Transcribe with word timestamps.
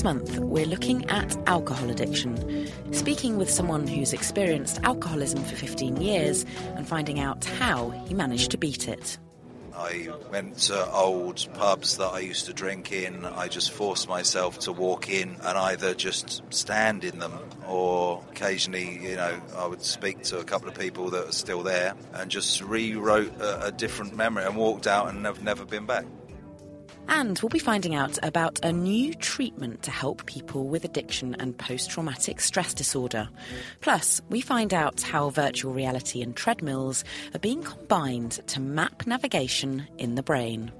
This 0.00 0.04
month, 0.04 0.38
we're 0.38 0.64
looking 0.64 1.04
at 1.10 1.36
alcohol 1.46 1.90
addiction, 1.90 2.66
speaking 2.90 3.36
with 3.36 3.50
someone 3.50 3.86
who's 3.86 4.14
experienced 4.14 4.80
alcoholism 4.82 5.44
for 5.44 5.56
15 5.56 6.00
years 6.00 6.46
and 6.74 6.88
finding 6.88 7.20
out 7.20 7.44
how 7.44 7.90
he 7.90 8.14
managed 8.14 8.50
to 8.52 8.56
beat 8.56 8.88
it. 8.88 9.18
I 9.76 10.08
went 10.32 10.56
to 10.68 10.90
old 10.90 11.46
pubs 11.52 11.98
that 11.98 12.06
I 12.06 12.20
used 12.20 12.46
to 12.46 12.54
drink 12.54 12.92
in. 12.92 13.26
I 13.26 13.48
just 13.48 13.72
forced 13.72 14.08
myself 14.08 14.60
to 14.60 14.72
walk 14.72 15.10
in 15.10 15.36
and 15.42 15.58
either 15.58 15.92
just 15.92 16.44
stand 16.48 17.04
in 17.04 17.18
them 17.18 17.38
or 17.68 18.24
occasionally, 18.30 19.00
you 19.02 19.16
know, 19.16 19.38
I 19.54 19.66
would 19.66 19.82
speak 19.82 20.22
to 20.22 20.38
a 20.38 20.44
couple 20.44 20.70
of 20.70 20.78
people 20.78 21.10
that 21.10 21.28
are 21.28 21.32
still 21.32 21.62
there 21.62 21.94
and 22.14 22.30
just 22.30 22.62
rewrote 22.62 23.38
a, 23.38 23.66
a 23.66 23.70
different 23.70 24.16
memory 24.16 24.46
and 24.46 24.56
walked 24.56 24.86
out 24.86 25.10
and 25.10 25.26
have 25.26 25.44
never 25.44 25.66
been 25.66 25.84
back. 25.84 26.06
And 27.12 27.36
we'll 27.40 27.50
be 27.50 27.58
finding 27.58 27.96
out 27.96 28.20
about 28.22 28.64
a 28.64 28.72
new 28.72 29.12
treatment 29.14 29.82
to 29.82 29.90
help 29.90 30.26
people 30.26 30.68
with 30.68 30.84
addiction 30.84 31.34
and 31.40 31.58
post 31.58 31.90
traumatic 31.90 32.40
stress 32.40 32.72
disorder. 32.72 33.28
Plus, 33.80 34.22
we 34.30 34.40
find 34.40 34.72
out 34.72 35.02
how 35.02 35.28
virtual 35.30 35.74
reality 35.74 36.22
and 36.22 36.36
treadmills 36.36 37.02
are 37.34 37.40
being 37.40 37.64
combined 37.64 38.40
to 38.46 38.60
map 38.60 39.08
navigation 39.08 39.88
in 39.98 40.14
the 40.14 40.22
brain. 40.22 40.70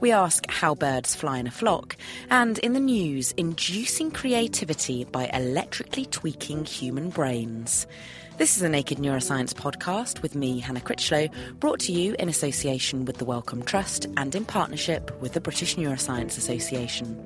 We 0.00 0.12
ask 0.12 0.48
how 0.48 0.76
birds 0.76 1.16
fly 1.16 1.38
in 1.38 1.48
a 1.48 1.50
flock, 1.50 1.96
and 2.30 2.58
in 2.60 2.72
the 2.72 2.80
news, 2.80 3.32
inducing 3.32 4.12
creativity 4.12 5.04
by 5.04 5.28
electrically 5.32 6.06
tweaking 6.06 6.66
human 6.66 7.10
brains. 7.10 7.88
This 8.36 8.56
is 8.56 8.62
a 8.62 8.68
Naked 8.68 8.98
Neuroscience 8.98 9.54
podcast 9.54 10.20
with 10.20 10.34
me, 10.34 10.58
Hannah 10.58 10.80
Critchlow, 10.80 11.28
brought 11.60 11.78
to 11.80 11.92
you 11.92 12.16
in 12.18 12.28
association 12.28 13.04
with 13.04 13.18
the 13.18 13.24
Wellcome 13.24 13.62
Trust 13.62 14.08
and 14.16 14.34
in 14.34 14.44
partnership 14.44 15.16
with 15.20 15.34
the 15.34 15.40
British 15.40 15.76
Neuroscience 15.76 16.36
Association. 16.36 17.16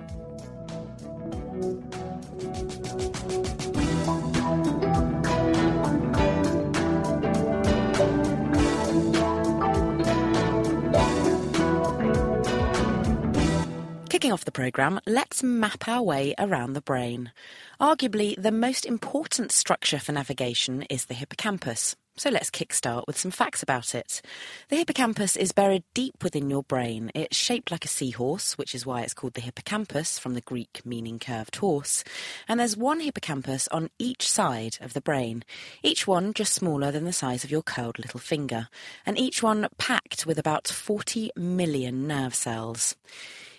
Kicking 14.18 14.32
off 14.32 14.44
the 14.44 14.50
programme, 14.50 14.98
let's 15.06 15.44
map 15.44 15.86
our 15.86 16.02
way 16.02 16.34
around 16.40 16.72
the 16.72 16.80
brain. 16.80 17.30
Arguably, 17.80 18.34
the 18.36 18.50
most 18.50 18.84
important 18.84 19.52
structure 19.52 20.00
for 20.00 20.10
navigation 20.10 20.82
is 20.90 21.04
the 21.04 21.14
hippocampus. 21.14 21.94
So 22.16 22.28
let's 22.28 22.50
kickstart 22.50 23.06
with 23.06 23.16
some 23.16 23.30
facts 23.30 23.62
about 23.62 23.94
it. 23.94 24.20
The 24.70 24.76
hippocampus 24.76 25.36
is 25.36 25.52
buried 25.52 25.84
deep 25.94 26.24
within 26.24 26.50
your 26.50 26.64
brain. 26.64 27.12
It's 27.14 27.36
shaped 27.36 27.70
like 27.70 27.84
a 27.84 27.88
seahorse, 27.88 28.58
which 28.58 28.74
is 28.74 28.84
why 28.84 29.02
it's 29.02 29.14
called 29.14 29.34
the 29.34 29.40
hippocampus, 29.40 30.18
from 30.18 30.34
the 30.34 30.40
Greek 30.40 30.80
meaning 30.84 31.20
curved 31.20 31.54
horse. 31.54 32.02
And 32.48 32.58
there's 32.58 32.76
one 32.76 32.98
hippocampus 32.98 33.68
on 33.68 33.88
each 34.00 34.28
side 34.28 34.78
of 34.80 34.94
the 34.94 35.00
brain, 35.00 35.44
each 35.84 36.08
one 36.08 36.34
just 36.34 36.54
smaller 36.54 36.90
than 36.90 37.04
the 37.04 37.12
size 37.12 37.44
of 37.44 37.52
your 37.52 37.62
curled 37.62 38.00
little 38.00 38.18
finger, 38.18 38.66
and 39.06 39.16
each 39.16 39.44
one 39.44 39.68
packed 39.78 40.26
with 40.26 40.40
about 40.40 40.66
40 40.66 41.30
million 41.36 42.08
nerve 42.08 42.34
cells. 42.34 42.96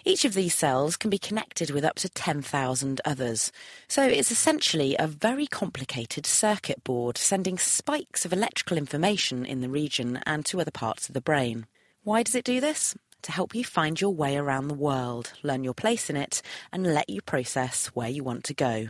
Each 0.06 0.26
of 0.26 0.34
these 0.34 0.56
cells 0.56 0.98
can 0.98 1.10
be 1.10 1.18
connected 1.18 1.72
with 1.72 1.84
up 1.84 1.96
to 1.98 2.10
10,000 2.10 3.02
others. 3.06 3.52
So 3.88 4.04
it's 4.04 4.32
essentially 4.32 4.96
a 4.98 5.08
very 5.08 5.46
complicated 5.46 6.26
circuit 6.26 6.84
board 6.84 7.18
sending 7.18 7.58
spikes 7.58 8.26
of 8.26 8.34
electrical 8.34 8.78
information 8.78 9.46
in 9.46 9.62
the 9.62 9.70
region 9.70 10.20
and 10.26 10.46
to 10.46 10.62
other 10.62 10.72
parts 10.72 11.10
of 11.10 11.14
the 11.14 11.22
brain. 11.22 11.66
Why 12.04 12.24
does 12.24 12.36
it 12.36 12.46
do 12.46 12.62
this? 12.62 12.96
To 13.24 13.32
help 13.34 13.54
you 13.54 13.66
find 13.66 14.00
your 14.00 14.14
way 14.14 14.38
around 14.38 14.70
the 14.70 14.74
world, 14.74 15.34
learn 15.44 15.64
your 15.64 15.74
place 15.74 16.10
in 16.10 16.16
it, 16.16 16.42
and 16.72 16.94
let 16.94 17.10
you 17.10 17.22
process 17.22 17.88
where 17.88 18.08
you 18.10 18.24
want 18.24 18.46
to 18.46 18.54
go. 18.54 18.88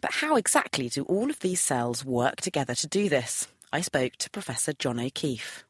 But 0.00 0.12
how 0.14 0.36
exactly 0.36 0.88
do 0.88 1.04
all 1.04 1.28
of 1.28 1.40
these 1.40 1.60
cells 1.60 2.04
work 2.04 2.40
together 2.40 2.74
to 2.74 2.86
do 2.86 3.08
this? 3.08 3.48
I 3.72 3.82
spoke 3.82 4.16
to 4.16 4.30
Professor 4.30 4.72
John 4.72 4.98
O'Keefe. 4.98 5.64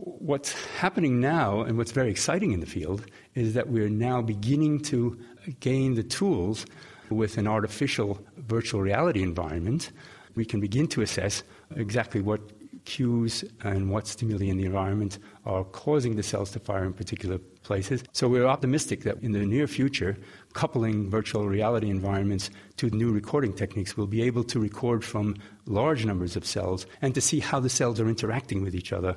What's 0.00 0.52
happening 0.76 1.20
now, 1.20 1.62
and 1.62 1.76
what's 1.76 1.92
very 1.92 2.10
exciting 2.10 2.52
in 2.52 2.60
the 2.60 2.66
field, 2.66 3.04
is 3.34 3.54
that 3.54 3.68
we're 3.68 3.88
now 3.88 4.22
beginning 4.22 4.80
to 4.84 5.18
gain 5.58 5.94
the 5.94 6.02
tools 6.02 6.66
with 7.10 7.36
an 7.38 7.48
artificial 7.48 8.20
virtual 8.36 8.80
reality 8.80 9.22
environment. 9.22 9.90
We 10.36 10.44
can 10.44 10.60
begin 10.60 10.86
to 10.88 11.02
assess 11.02 11.42
exactly 11.74 12.20
what 12.20 12.40
cues 12.84 13.44
and 13.64 13.90
what 13.90 14.06
stimuli 14.06 14.46
in 14.46 14.56
the 14.56 14.64
environment 14.64 15.18
are 15.44 15.64
causing 15.64 16.16
the 16.16 16.22
cells 16.22 16.50
to 16.52 16.60
fire 16.60 16.84
in 16.84 16.92
particular 16.92 17.38
places. 17.62 18.02
So 18.12 18.28
we're 18.28 18.46
optimistic 18.46 19.02
that 19.02 19.22
in 19.22 19.32
the 19.32 19.44
near 19.44 19.66
future, 19.66 20.16
coupling 20.54 21.10
virtual 21.10 21.48
reality 21.48 21.90
environments 21.90 22.50
to 22.76 22.88
new 22.90 23.12
recording 23.12 23.52
techniques, 23.52 23.96
we'll 23.96 24.06
be 24.06 24.22
able 24.22 24.44
to 24.44 24.60
record 24.60 25.04
from 25.04 25.36
large 25.66 26.06
numbers 26.06 26.36
of 26.36 26.46
cells 26.46 26.86
and 27.02 27.14
to 27.14 27.20
see 27.20 27.40
how 27.40 27.60
the 27.60 27.68
cells 27.68 28.00
are 28.00 28.08
interacting 28.08 28.62
with 28.62 28.74
each 28.74 28.92
other 28.92 29.16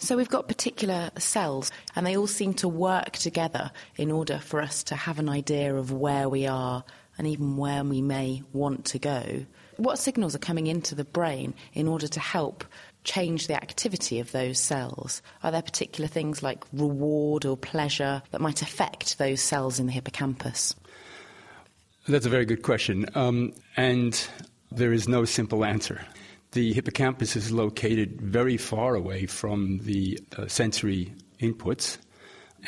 so 0.00 0.16
we've 0.16 0.28
got 0.28 0.48
particular 0.48 1.10
cells, 1.18 1.70
and 1.94 2.06
they 2.06 2.16
all 2.16 2.26
seem 2.26 2.54
to 2.54 2.68
work 2.68 3.12
together 3.12 3.70
in 3.96 4.10
order 4.10 4.38
for 4.38 4.60
us 4.60 4.82
to 4.84 4.96
have 4.96 5.18
an 5.18 5.28
idea 5.28 5.74
of 5.74 5.92
where 5.92 6.28
we 6.28 6.46
are 6.46 6.84
and 7.18 7.26
even 7.26 7.56
where 7.56 7.84
we 7.84 8.00
may 8.00 8.42
want 8.52 8.86
to 8.86 8.98
go. 8.98 9.44
What 9.76 9.98
signals 9.98 10.34
are 10.34 10.40
coming 10.40 10.66
into 10.66 10.94
the 10.94 11.04
brain 11.04 11.54
in 11.74 11.86
order 11.86 12.08
to 12.08 12.20
help 12.20 12.64
change 13.04 13.46
the 13.46 13.54
activity 13.54 14.20
of 14.20 14.32
those 14.32 14.58
cells? 14.58 15.22
Are 15.42 15.50
there 15.50 15.62
particular 15.62 16.08
things 16.08 16.42
like 16.42 16.64
reward 16.72 17.44
or 17.44 17.56
pleasure 17.56 18.22
that 18.30 18.40
might 18.40 18.62
affect 18.62 19.18
those 19.18 19.40
cells 19.40 19.78
in 19.78 19.86
the 19.86 19.92
hippocampus? 19.92 20.74
That's 22.08 22.26
a 22.26 22.30
very 22.30 22.46
good 22.46 22.62
question. 22.62 23.06
Um, 23.14 23.52
and 23.76 24.26
there 24.72 24.92
is 24.92 25.08
no 25.08 25.24
simple 25.24 25.64
answer. 25.64 26.00
The 26.52 26.72
hippocampus 26.72 27.36
is 27.36 27.52
located 27.52 28.20
very 28.20 28.56
far 28.56 28.96
away 28.96 29.26
from 29.26 29.78
the 29.84 30.18
uh, 30.36 30.48
sensory 30.48 31.14
inputs 31.38 31.98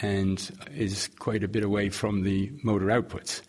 and 0.01 0.51
is 0.73 1.09
quite 1.19 1.43
a 1.43 1.49
bit 1.49 1.65
away 1.65 1.89
from 1.89 2.23
the 2.23 2.53
motor 2.63 2.87
outputs. 2.87 3.43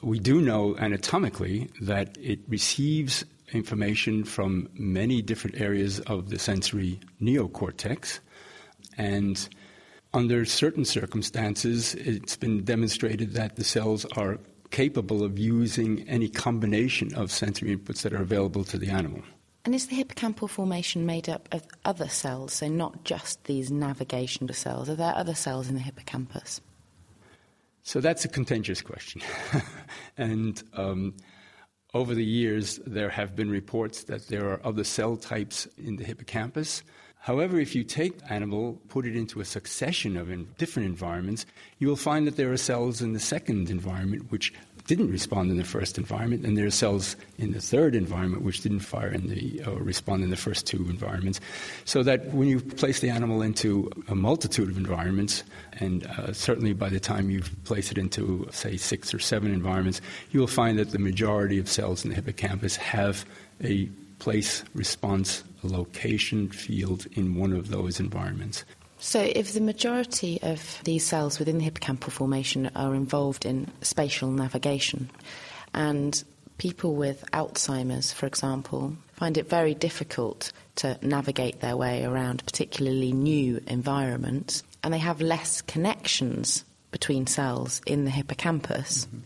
We 0.00 0.20
do 0.20 0.40
know 0.40 0.76
anatomically 0.78 1.70
that 1.80 2.16
it 2.20 2.38
receives 2.46 3.24
information 3.52 4.22
from 4.22 4.68
many 4.74 5.22
different 5.22 5.60
areas 5.60 5.98
of 6.00 6.30
the 6.30 6.38
sensory 6.38 7.00
neocortex, 7.20 8.20
and 8.96 9.48
under 10.14 10.44
certain 10.44 10.84
circumstances, 10.84 11.94
it's 11.96 12.36
been 12.36 12.62
demonstrated 12.62 13.32
that 13.34 13.56
the 13.56 13.64
cells 13.64 14.04
are 14.16 14.38
capable 14.70 15.24
of 15.24 15.36
using 15.36 16.08
any 16.08 16.28
combination 16.28 17.12
of 17.14 17.32
sensory 17.32 17.76
inputs 17.76 18.02
that 18.02 18.12
are 18.12 18.22
available 18.22 18.62
to 18.62 18.78
the 18.78 18.90
animal. 18.90 19.22
And 19.68 19.74
is 19.74 19.88
the 19.88 20.02
hippocampal 20.02 20.48
formation 20.48 21.04
made 21.04 21.28
up 21.28 21.46
of 21.52 21.62
other 21.84 22.08
cells, 22.08 22.54
so 22.54 22.68
not 22.68 23.04
just 23.04 23.44
these 23.44 23.70
navigation 23.70 24.50
cells? 24.54 24.88
Are 24.88 24.94
there 24.94 25.14
other 25.14 25.34
cells 25.34 25.68
in 25.68 25.74
the 25.74 25.82
hippocampus? 25.82 26.62
So 27.82 28.00
that's 28.00 28.24
a 28.24 28.28
contentious 28.28 28.80
question. 28.80 29.20
and 30.16 30.62
um, 30.72 31.12
over 31.92 32.14
the 32.14 32.24
years, 32.24 32.80
there 32.86 33.10
have 33.10 33.36
been 33.36 33.50
reports 33.50 34.04
that 34.04 34.28
there 34.28 34.48
are 34.48 34.58
other 34.64 34.84
cell 34.84 35.18
types 35.18 35.68
in 35.76 35.96
the 35.96 36.04
hippocampus. 36.04 36.82
However, 37.18 37.60
if 37.60 37.74
you 37.74 37.84
take 37.84 38.14
animal, 38.30 38.80
put 38.88 39.04
it 39.04 39.14
into 39.14 39.38
a 39.42 39.44
succession 39.44 40.16
of 40.16 40.56
different 40.56 40.88
environments, 40.88 41.44
you 41.78 41.88
will 41.88 41.96
find 41.96 42.26
that 42.26 42.36
there 42.36 42.50
are 42.50 42.56
cells 42.56 43.02
in 43.02 43.12
the 43.12 43.20
second 43.20 43.68
environment 43.68 44.30
which 44.32 44.54
didn't 44.88 45.12
respond 45.12 45.50
in 45.50 45.58
the 45.58 45.64
first 45.64 45.98
environment, 45.98 46.44
and 46.46 46.56
there 46.56 46.66
are 46.66 46.70
cells 46.70 47.14
in 47.36 47.52
the 47.52 47.60
third 47.60 47.94
environment 47.94 48.42
which 48.42 48.62
didn't 48.62 48.80
fire 48.80 49.12
in 49.12 49.28
the 49.28 49.62
or 49.66 49.76
respond 49.82 50.24
in 50.24 50.30
the 50.30 50.36
first 50.36 50.66
two 50.66 50.78
environments. 50.88 51.40
So 51.84 52.02
that 52.02 52.32
when 52.32 52.48
you 52.48 52.58
place 52.58 53.00
the 53.00 53.10
animal 53.10 53.42
into 53.42 53.92
a 54.08 54.14
multitude 54.14 54.70
of 54.70 54.78
environments, 54.78 55.44
and 55.74 56.06
uh, 56.06 56.32
certainly 56.32 56.72
by 56.72 56.88
the 56.88 56.98
time 56.98 57.28
you 57.28 57.42
place 57.64 57.92
it 57.92 57.98
into 57.98 58.48
say 58.50 58.78
six 58.78 59.12
or 59.12 59.18
seven 59.18 59.52
environments, 59.52 60.00
you 60.30 60.40
will 60.40 60.46
find 60.46 60.78
that 60.78 60.90
the 60.90 60.98
majority 60.98 61.58
of 61.58 61.68
cells 61.68 62.02
in 62.02 62.08
the 62.08 62.16
hippocampus 62.16 62.76
have 62.76 63.26
a 63.62 63.90
place 64.18 64.64
response 64.74 65.44
location 65.62 66.48
field 66.48 67.06
in 67.12 67.34
one 67.34 67.52
of 67.52 67.68
those 67.68 68.00
environments. 68.00 68.64
So, 69.00 69.20
if 69.20 69.52
the 69.52 69.60
majority 69.60 70.40
of 70.42 70.80
these 70.84 71.04
cells 71.04 71.38
within 71.38 71.58
the 71.58 71.70
hippocampal 71.70 72.10
formation 72.10 72.70
are 72.74 72.94
involved 72.94 73.46
in 73.46 73.70
spatial 73.80 74.30
navigation, 74.30 75.10
and 75.72 76.22
people 76.58 76.96
with 76.96 77.24
Alzheimer's, 77.32 78.12
for 78.12 78.26
example, 78.26 78.96
find 79.12 79.38
it 79.38 79.48
very 79.48 79.74
difficult 79.74 80.52
to 80.76 80.98
navigate 81.00 81.60
their 81.60 81.76
way 81.76 82.04
around 82.04 82.44
particularly 82.44 83.12
new 83.12 83.60
environments, 83.68 84.64
and 84.82 84.92
they 84.92 84.98
have 84.98 85.20
less 85.20 85.62
connections 85.62 86.64
between 86.90 87.26
cells 87.26 87.80
in 87.86 88.04
the 88.04 88.10
hippocampus, 88.10 89.06
mm-hmm. 89.06 89.18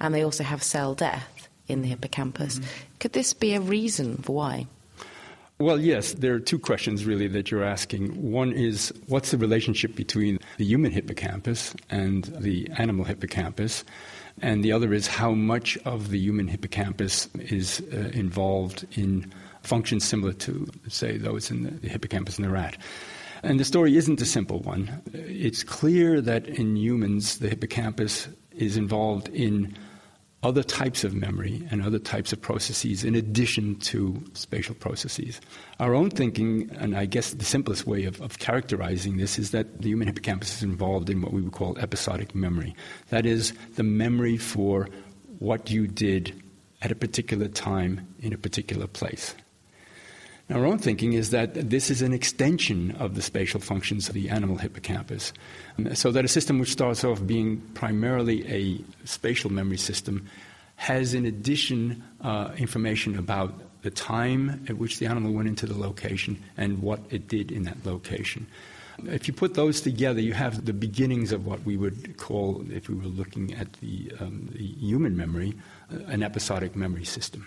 and 0.00 0.14
they 0.14 0.24
also 0.24 0.42
have 0.42 0.62
cell 0.62 0.94
death 0.94 1.48
in 1.68 1.82
the 1.82 1.88
hippocampus. 1.88 2.58
Mm-hmm. 2.58 2.68
Could 2.98 3.12
this 3.12 3.32
be 3.32 3.54
a 3.54 3.60
reason 3.60 4.16
for 4.18 4.34
why? 4.34 4.66
Well, 5.60 5.78
yes, 5.78 6.14
there 6.14 6.32
are 6.32 6.40
two 6.40 6.58
questions 6.58 7.04
really 7.04 7.28
that 7.28 7.50
you're 7.50 7.62
asking. 7.62 8.32
One 8.32 8.50
is 8.50 8.94
what's 9.08 9.30
the 9.30 9.36
relationship 9.36 9.94
between 9.94 10.38
the 10.56 10.64
human 10.64 10.90
hippocampus 10.90 11.74
and 11.90 12.24
the 12.40 12.66
animal 12.78 13.04
hippocampus? 13.04 13.84
And 14.40 14.64
the 14.64 14.72
other 14.72 14.94
is 14.94 15.06
how 15.06 15.32
much 15.32 15.76
of 15.84 16.08
the 16.08 16.18
human 16.18 16.48
hippocampus 16.48 17.28
is 17.34 17.82
uh, 17.92 18.08
involved 18.14 18.86
in 18.92 19.30
functions 19.62 20.02
similar 20.02 20.32
to, 20.32 20.66
say, 20.88 21.18
those 21.18 21.50
in 21.50 21.64
the, 21.64 21.72
the 21.72 21.88
hippocampus 21.90 22.38
in 22.38 22.44
the 22.44 22.50
rat. 22.50 22.78
And 23.42 23.60
the 23.60 23.64
story 23.66 23.98
isn't 23.98 24.22
a 24.22 24.26
simple 24.26 24.60
one. 24.60 25.02
It's 25.12 25.62
clear 25.62 26.22
that 26.22 26.46
in 26.46 26.74
humans, 26.74 27.36
the 27.36 27.50
hippocampus 27.50 28.28
is 28.52 28.78
involved 28.78 29.28
in 29.28 29.76
other 30.42 30.62
types 30.62 31.04
of 31.04 31.14
memory 31.14 31.66
and 31.70 31.82
other 31.82 31.98
types 31.98 32.32
of 32.32 32.40
processes 32.40 33.04
in 33.04 33.14
addition 33.14 33.76
to 33.76 34.22
spatial 34.32 34.74
processes. 34.74 35.40
Our 35.78 35.94
own 35.94 36.08
thinking, 36.08 36.70
and 36.78 36.96
I 36.96 37.04
guess 37.04 37.32
the 37.32 37.44
simplest 37.44 37.86
way 37.86 38.04
of, 38.04 38.20
of, 38.22 38.38
characterizing 38.38 39.18
this, 39.18 39.38
is 39.38 39.50
that 39.50 39.82
the 39.82 39.88
human 39.88 40.08
hippocampus 40.08 40.56
is 40.56 40.62
involved 40.62 41.10
in 41.10 41.20
what 41.20 41.32
we 41.32 41.42
would 41.42 41.52
call 41.52 41.78
episodic 41.78 42.34
memory. 42.34 42.74
That 43.10 43.26
is, 43.26 43.52
the 43.74 43.82
memory 43.82 44.38
for 44.38 44.88
what 45.40 45.70
you 45.70 45.86
did 45.86 46.42
at 46.80 46.90
a 46.90 46.94
particular 46.94 47.48
time 47.48 48.06
in 48.20 48.32
a 48.32 48.38
particular 48.38 48.86
place. 48.86 49.34
Our 50.50 50.66
own 50.66 50.78
thinking 50.78 51.12
is 51.12 51.30
that 51.30 51.54
this 51.54 51.90
is 51.90 52.02
an 52.02 52.12
extension 52.12 52.90
of 52.98 53.14
the 53.14 53.22
spatial 53.22 53.60
functions 53.60 54.08
of 54.08 54.14
the 54.14 54.30
animal 54.30 54.56
hippocampus. 54.56 55.32
Um, 55.78 55.94
so 55.94 56.10
that 56.10 56.24
a 56.24 56.28
system 56.28 56.58
which 56.58 56.72
starts 56.72 57.04
off 57.04 57.24
being 57.24 57.60
primarily 57.74 58.46
a 58.48 59.06
spatial 59.06 59.50
memory 59.50 59.76
system 59.76 60.28
has, 60.74 61.14
in 61.14 61.24
addition, 61.24 62.02
uh, 62.22 62.50
information 62.56 63.16
about 63.16 63.54
the 63.82 63.90
time 63.90 64.64
at 64.68 64.76
which 64.76 64.98
the 64.98 65.06
animal 65.06 65.32
went 65.32 65.48
into 65.48 65.66
the 65.66 65.78
location 65.78 66.42
and 66.56 66.82
what 66.82 67.00
it 67.10 67.28
did 67.28 67.52
in 67.52 67.62
that 67.62 67.86
location. 67.86 68.46
If 69.04 69.28
you 69.28 69.34
put 69.34 69.54
those 69.54 69.80
together, 69.80 70.20
you 70.20 70.34
have 70.34 70.66
the 70.66 70.72
beginnings 70.72 71.32
of 71.32 71.46
what 71.46 71.64
we 71.64 71.76
would 71.76 72.16
call, 72.18 72.64
if 72.70 72.88
we 72.88 72.96
were 72.96 73.04
looking 73.04 73.54
at 73.54 73.72
the, 73.74 74.12
um, 74.20 74.48
the 74.52 74.66
human 74.66 75.16
memory, 75.16 75.54
uh, 75.92 75.98
an 76.08 76.22
episodic 76.22 76.74
memory 76.74 77.04
system. 77.04 77.46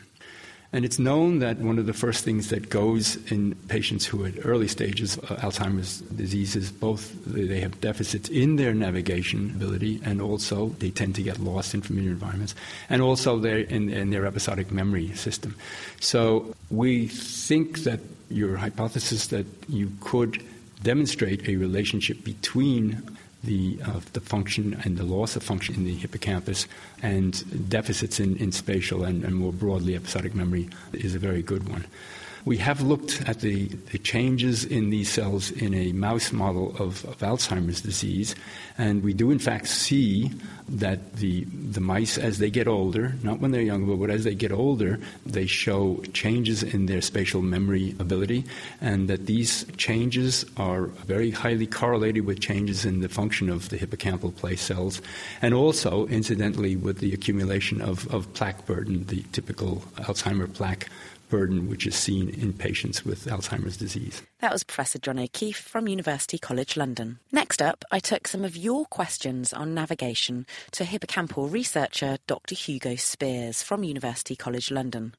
And 0.73 0.83
it's 0.83 0.97
known 0.97 1.37
that 1.37 1.59
one 1.59 1.77
of 1.77 1.85
the 1.85 1.93
first 1.93 2.25
things 2.25 2.49
that 2.49 2.71
goes 2.71 3.15
in 3.31 3.53
patients 3.67 4.07
who 4.07 4.25
are 4.25 4.29
at 4.29 4.43
early 4.43 4.67
stages 4.67 5.19
of 5.19 5.31
uh, 5.31 5.35
Alzheimer's 5.35 6.01
disease 6.01 6.55
is 6.55 6.71
both 6.71 7.13
they 7.25 7.59
have 7.59 7.79
deficits 7.79 8.27
in 8.29 8.55
their 8.55 8.73
navigation 8.73 9.51
ability 9.55 10.01
and 10.03 10.19
also 10.19 10.69
they 10.79 10.89
tend 10.89 11.13
to 11.13 11.21
get 11.21 11.39
lost 11.39 11.75
in 11.75 11.83
familiar 11.83 12.09
environments 12.09 12.55
and 12.89 13.03
also 13.03 13.41
in, 13.43 13.89
in 13.89 14.09
their 14.09 14.25
episodic 14.25 14.71
memory 14.71 15.13
system. 15.13 15.55
So 15.99 16.55
we 16.71 17.07
think 17.07 17.83
that 17.83 17.99
your 18.31 18.57
hypothesis 18.57 19.27
that 19.27 19.45
you 19.69 19.91
could 20.01 20.43
demonstrate 20.81 21.47
a 21.47 21.55
relationship 21.55 22.23
between 22.23 23.03
the, 23.43 23.79
uh, 23.85 23.99
the 24.13 24.21
function 24.21 24.79
and 24.83 24.97
the 24.97 25.03
loss 25.03 25.35
of 25.35 25.43
function 25.43 25.75
in 25.75 25.83
the 25.83 25.95
hippocampus 25.95 26.67
and 27.01 27.69
deficits 27.69 28.19
in, 28.19 28.37
in 28.37 28.51
spatial 28.51 29.03
and, 29.03 29.23
and 29.23 29.35
more 29.35 29.51
broadly 29.51 29.95
episodic 29.95 30.33
memory 30.33 30.69
is 30.93 31.15
a 31.15 31.19
very 31.19 31.41
good 31.41 31.67
one. 31.69 31.85
We 32.45 32.57
have 32.57 32.81
looked 32.81 33.21
at 33.25 33.39
the, 33.39 33.67
the 33.67 33.97
changes 33.97 34.65
in 34.65 34.89
these 34.89 35.09
cells 35.09 35.49
in 35.51 35.73
a 35.73 35.93
mouse 35.93 36.33
model 36.33 36.75
of, 36.77 37.05
of, 37.05 37.17
Alzheimer's 37.19 37.79
disease, 37.79 38.35
and 38.77 39.01
we 39.01 39.13
do 39.13 39.31
in 39.31 39.39
fact 39.39 39.69
see 39.69 40.29
that 40.67 41.15
the, 41.15 41.45
the 41.45 41.79
mice, 41.79 42.17
as 42.17 42.39
they 42.39 42.49
get 42.49 42.67
older, 42.67 43.15
not 43.23 43.39
when 43.39 43.51
they're 43.51 43.61
younger, 43.61 43.95
but 43.95 44.09
as 44.09 44.25
they 44.25 44.35
get 44.35 44.51
older, 44.51 44.99
they 45.25 45.45
show 45.45 46.03
changes 46.11 46.63
in 46.63 46.87
their 46.87 47.01
spatial 47.01 47.41
memory 47.41 47.95
ability, 47.99 48.43
and 48.81 49.09
that 49.09 49.25
these 49.25 49.65
changes 49.77 50.45
are 50.57 50.87
very 51.07 51.31
highly 51.31 51.67
correlated 51.67 52.25
with 52.25 52.41
changes 52.41 52.83
in 52.83 52.99
the 52.99 53.09
function 53.09 53.49
of 53.49 53.69
the 53.69 53.77
hippocampal 53.77 54.35
place 54.35 54.61
cells, 54.61 55.01
and 55.41 55.53
also, 55.53 56.07
incidentally, 56.07 56.75
with 56.75 56.97
the 56.97 57.13
accumulation 57.13 57.81
of, 57.81 58.13
of 58.13 58.33
plaque 58.33 58.65
burden, 58.65 59.05
the 59.05 59.23
typical 59.31 59.81
Alzheimer 59.95 60.53
plaque 60.53 60.89
burden 61.29 61.69
which 61.69 61.87
is 61.87 61.95
seen 61.95 62.29
in 62.29 62.53
patients 62.53 63.05
with 63.05 63.25
Alzheimer's 63.25 63.77
disease. 63.77 64.21
That 64.43 64.51
was 64.51 64.65
Professor 64.65 64.99
John 64.99 65.19
O'Keefe 65.19 65.55
from 65.55 65.87
University 65.87 66.37
College 66.37 66.75
London. 66.75 67.19
Next 67.31 67.61
up, 67.61 67.85
I 67.93 67.99
took 67.99 68.27
some 68.27 68.43
of 68.43 68.57
your 68.57 68.83
questions 68.83 69.53
on 69.53 69.73
navigation 69.73 70.45
to 70.71 70.83
hippocampal 70.83 71.49
researcher 71.49 72.17
Dr. 72.27 72.53
Hugo 72.53 72.97
Spiers 72.97 73.63
from 73.63 73.85
University 73.85 74.35
College 74.35 74.69
London. 74.69 75.15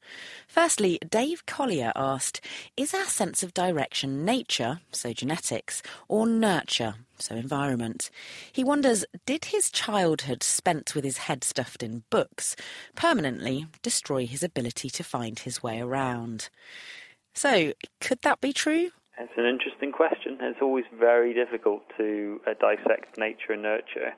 Firstly, 0.47 0.99
Dave 1.09 1.47
Collier 1.47 1.91
asked 1.97 2.43
Is 2.77 2.93
our 2.93 3.07
sense 3.07 3.43
of 3.43 3.55
direction 3.55 4.27
nature, 4.27 4.81
so 4.93 5.15
genetics, 5.15 5.83
or 6.07 6.27
nurture, 6.27 6.97
so 7.19 7.35
environment. 7.35 8.11
He 8.53 8.63
wonders 8.63 9.07
did 9.25 9.47
his 9.47 9.71
childhood 9.71 10.43
spent 10.43 10.95
with 10.95 11.03
his 11.03 11.17
head 11.17 11.45
stuffed 11.45 11.83
in 11.83 12.05
books 12.11 12.57
permanently 12.95 13.69
destroy 13.81 14.27
his 14.27 14.43
ability 14.43 14.91
to 14.91 15.03
find 15.03 15.39
his 15.39 15.63
way 15.63 15.81
around? 15.81 16.51
So, 17.33 17.73
could 18.03 18.21
that 18.21 18.43
be 18.43 18.53
true? 18.53 18.91
It's 19.19 19.33
an 19.37 19.47
interesting 19.47 19.93
question. 19.93 20.39
It's 20.41 20.61
always 20.61 20.85
very 20.99 21.35
difficult 21.35 21.83
to 21.99 22.41
uh, 22.47 22.55
dissect 22.61 23.17
nature 23.17 23.53
and 23.53 23.63
nurture. 23.63 24.13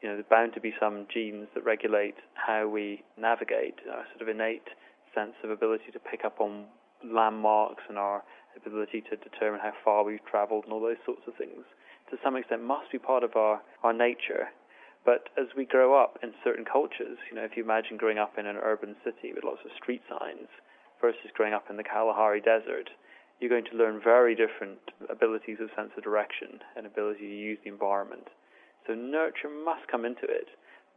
You 0.00 0.08
know, 0.08 0.14
there's 0.14 0.30
bound 0.30 0.54
to 0.54 0.60
be 0.60 0.72
some 0.80 1.06
genes 1.12 1.48
that 1.54 1.64
regulate 1.64 2.16
how 2.34 2.66
we 2.66 3.02
navigate, 3.18 3.76
our 3.92 4.06
sort 4.12 4.22
of 4.22 4.28
innate 4.28 4.68
sense 5.14 5.34
of 5.44 5.50
ability 5.50 5.92
to 5.92 5.98
pick 5.98 6.24
up 6.24 6.40
on 6.40 6.64
landmarks 7.04 7.82
and 7.88 7.98
our 7.98 8.22
ability 8.64 9.02
to 9.10 9.16
determine 9.16 9.60
how 9.60 9.72
far 9.84 10.04
we've 10.04 10.24
traveled 10.24 10.64
and 10.64 10.72
all 10.72 10.80
those 10.80 11.00
sorts 11.04 11.22
of 11.26 11.34
things 11.34 11.64
to 12.10 12.18
some 12.22 12.36
extent 12.36 12.62
must 12.62 12.90
be 12.92 12.98
part 12.98 13.22
of 13.22 13.36
our, 13.36 13.62
our 13.82 13.92
nature. 13.92 14.50
But 15.04 15.30
as 15.38 15.46
we 15.56 15.64
grow 15.64 15.96
up 16.00 16.18
in 16.22 16.34
certain 16.44 16.64
cultures, 16.64 17.16
you 17.30 17.36
know, 17.36 17.44
if 17.44 17.56
you 17.56 17.64
imagine 17.64 17.96
growing 17.96 18.18
up 18.18 18.36
in 18.36 18.46
an 18.46 18.56
urban 18.56 18.96
city 19.02 19.32
with 19.32 19.44
lots 19.44 19.64
of 19.64 19.70
street 19.80 20.02
signs 20.10 20.48
versus 21.00 21.32
growing 21.32 21.54
up 21.54 21.70
in 21.70 21.76
the 21.78 21.84
Kalahari 21.84 22.40
Desert, 22.40 22.90
you're 23.40 23.50
going 23.50 23.64
to 23.70 23.76
learn 23.76 24.00
very 24.02 24.34
different 24.34 24.78
abilities 25.08 25.58
of 25.60 25.70
sense 25.74 25.90
of 25.96 26.04
direction 26.04 26.60
and 26.76 26.86
ability 26.86 27.20
to 27.20 27.36
use 27.36 27.58
the 27.64 27.70
environment. 27.70 28.28
So 28.86 28.94
nurture 28.94 29.48
must 29.48 29.88
come 29.90 30.04
into 30.04 30.24
it, 30.24 30.48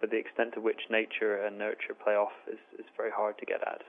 but 0.02 0.12
the 0.12 0.18
extent 0.18 0.54
to 0.56 0.62
which 0.62 0.82
nature 0.90 1.38
and 1.38 1.58
nurture 1.58 1.94
play 1.94 2.14
off 2.14 2.34
is, 2.52 2.60
is 2.78 2.86
very 2.98 3.12
hard 3.12 3.38
to 3.40 3.46
get 3.46 3.62
at. 3.62 3.82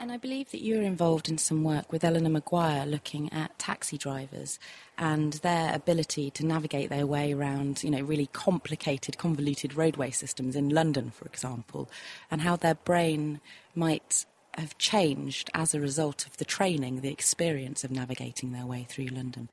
And 0.00 0.10
I 0.10 0.16
believe 0.16 0.50
that 0.50 0.62
you're 0.62 0.82
involved 0.82 1.28
in 1.28 1.38
some 1.38 1.62
work 1.62 1.92
with 1.92 2.02
Eleanor 2.02 2.30
Maguire 2.30 2.86
looking 2.86 3.32
at 3.32 3.58
taxi 3.58 3.98
drivers 3.98 4.58
and 4.98 5.34
their 5.34 5.74
ability 5.74 6.30
to 6.32 6.46
navigate 6.46 6.90
their 6.90 7.06
way 7.06 7.32
around, 7.32 7.84
you 7.84 7.90
know, 7.90 8.00
really 8.00 8.26
complicated, 8.32 9.18
convoluted 9.18 9.76
roadway 9.76 10.10
systems 10.10 10.56
in 10.56 10.70
London, 10.70 11.10
for 11.10 11.26
example, 11.26 11.88
and 12.30 12.40
how 12.40 12.56
their 12.56 12.74
brain 12.74 13.40
might 13.74 14.24
have 14.54 14.76
changed 14.78 15.50
as 15.54 15.74
a 15.74 15.80
result 15.80 16.26
of 16.26 16.36
the 16.36 16.44
training, 16.44 17.00
the 17.00 17.12
experience 17.12 17.84
of 17.84 17.90
navigating 17.90 18.52
their 18.52 18.66
way 18.66 18.86
through 18.88 19.06
London. 19.06 19.48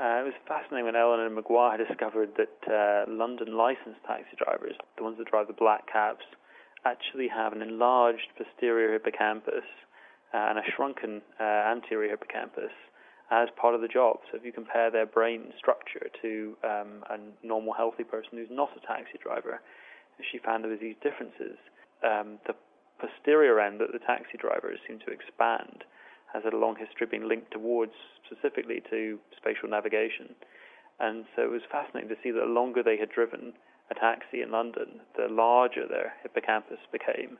Uh, 0.00 0.24
it 0.24 0.24
was 0.24 0.34
fascinating 0.48 0.86
when 0.86 0.96
Eleanor 0.96 1.28
Maguire 1.28 1.76
discovered 1.76 2.30
that 2.36 2.56
uh, 2.72 3.10
London 3.10 3.56
licensed 3.56 4.00
taxi 4.06 4.32
drivers, 4.42 4.74
the 4.96 5.04
ones 5.04 5.18
that 5.18 5.28
drive 5.28 5.46
the 5.46 5.52
black 5.52 5.90
cabs, 5.92 6.24
actually 6.86 7.28
have 7.28 7.52
an 7.52 7.60
enlarged 7.60 8.28
posterior 8.38 8.92
hippocampus 8.92 9.68
uh, 10.32 10.48
and 10.48 10.58
a 10.58 10.62
shrunken 10.74 11.20
uh, 11.38 11.44
anterior 11.44 12.10
hippocampus 12.10 12.72
as 13.30 13.48
part 13.60 13.74
of 13.74 13.80
the 13.80 13.88
job. 13.88 14.18
So 14.30 14.38
if 14.38 14.44
you 14.44 14.52
compare 14.52 14.90
their 14.90 15.06
brain 15.06 15.52
structure 15.58 16.08
to 16.22 16.56
um, 16.64 17.04
a 17.10 17.46
normal 17.46 17.74
healthy 17.74 18.04
person 18.04 18.30
who's 18.32 18.50
not 18.50 18.70
a 18.76 18.86
taxi 18.86 19.18
driver, 19.22 19.60
she 20.32 20.38
found 20.38 20.64
there 20.64 20.70
was 20.70 20.80
these 20.80 20.96
differences. 21.02 21.56
Um, 22.02 22.38
the 22.46 22.54
posterior 23.00 23.58
end 23.60 23.80
that 23.80 23.92
the 23.92 23.98
taxi 24.04 24.36
drivers 24.38 24.78
seem 24.86 24.98
to 25.00 25.12
expand 25.12 25.84
has 26.32 26.44
had 26.44 26.52
a 26.52 26.58
long 26.58 26.76
history 26.76 27.06
being 27.10 27.26
linked 27.26 27.50
towards 27.50 27.92
specifically 28.24 28.82
to 28.90 29.18
spatial 29.36 29.68
navigation. 29.68 30.34
And 31.00 31.24
so 31.34 31.42
it 31.42 31.50
was 31.50 31.62
fascinating 31.72 32.10
to 32.10 32.20
see 32.22 32.30
that 32.30 32.44
the 32.44 32.52
longer 32.52 32.82
they 32.82 32.98
had 32.98 33.10
driven 33.10 33.54
a 33.90 33.94
taxi 33.94 34.42
in 34.42 34.52
London, 34.52 35.00
the 35.16 35.26
larger 35.32 35.88
their 35.88 36.14
hippocampus 36.22 36.78
became. 36.92 37.38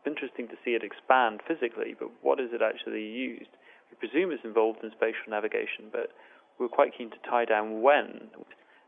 It's 0.00 0.10
interesting 0.10 0.48
to 0.48 0.58
see 0.64 0.72
it 0.72 0.82
expand 0.82 1.40
physically, 1.46 1.94
but 1.94 2.10
what 2.22 2.40
is 2.40 2.50
it 2.52 2.62
actually 2.62 3.06
used? 3.06 3.52
We 3.90 4.08
presume 4.08 4.32
it's 4.32 4.44
involved 4.44 4.82
in 4.82 4.90
spatial 4.90 5.30
navigation, 5.30 5.92
but 5.92 6.10
we 6.58 6.66
were 6.66 6.74
quite 6.74 6.96
keen 6.96 7.10
to 7.10 7.28
tie 7.28 7.44
down 7.44 7.82
when. 7.82 8.32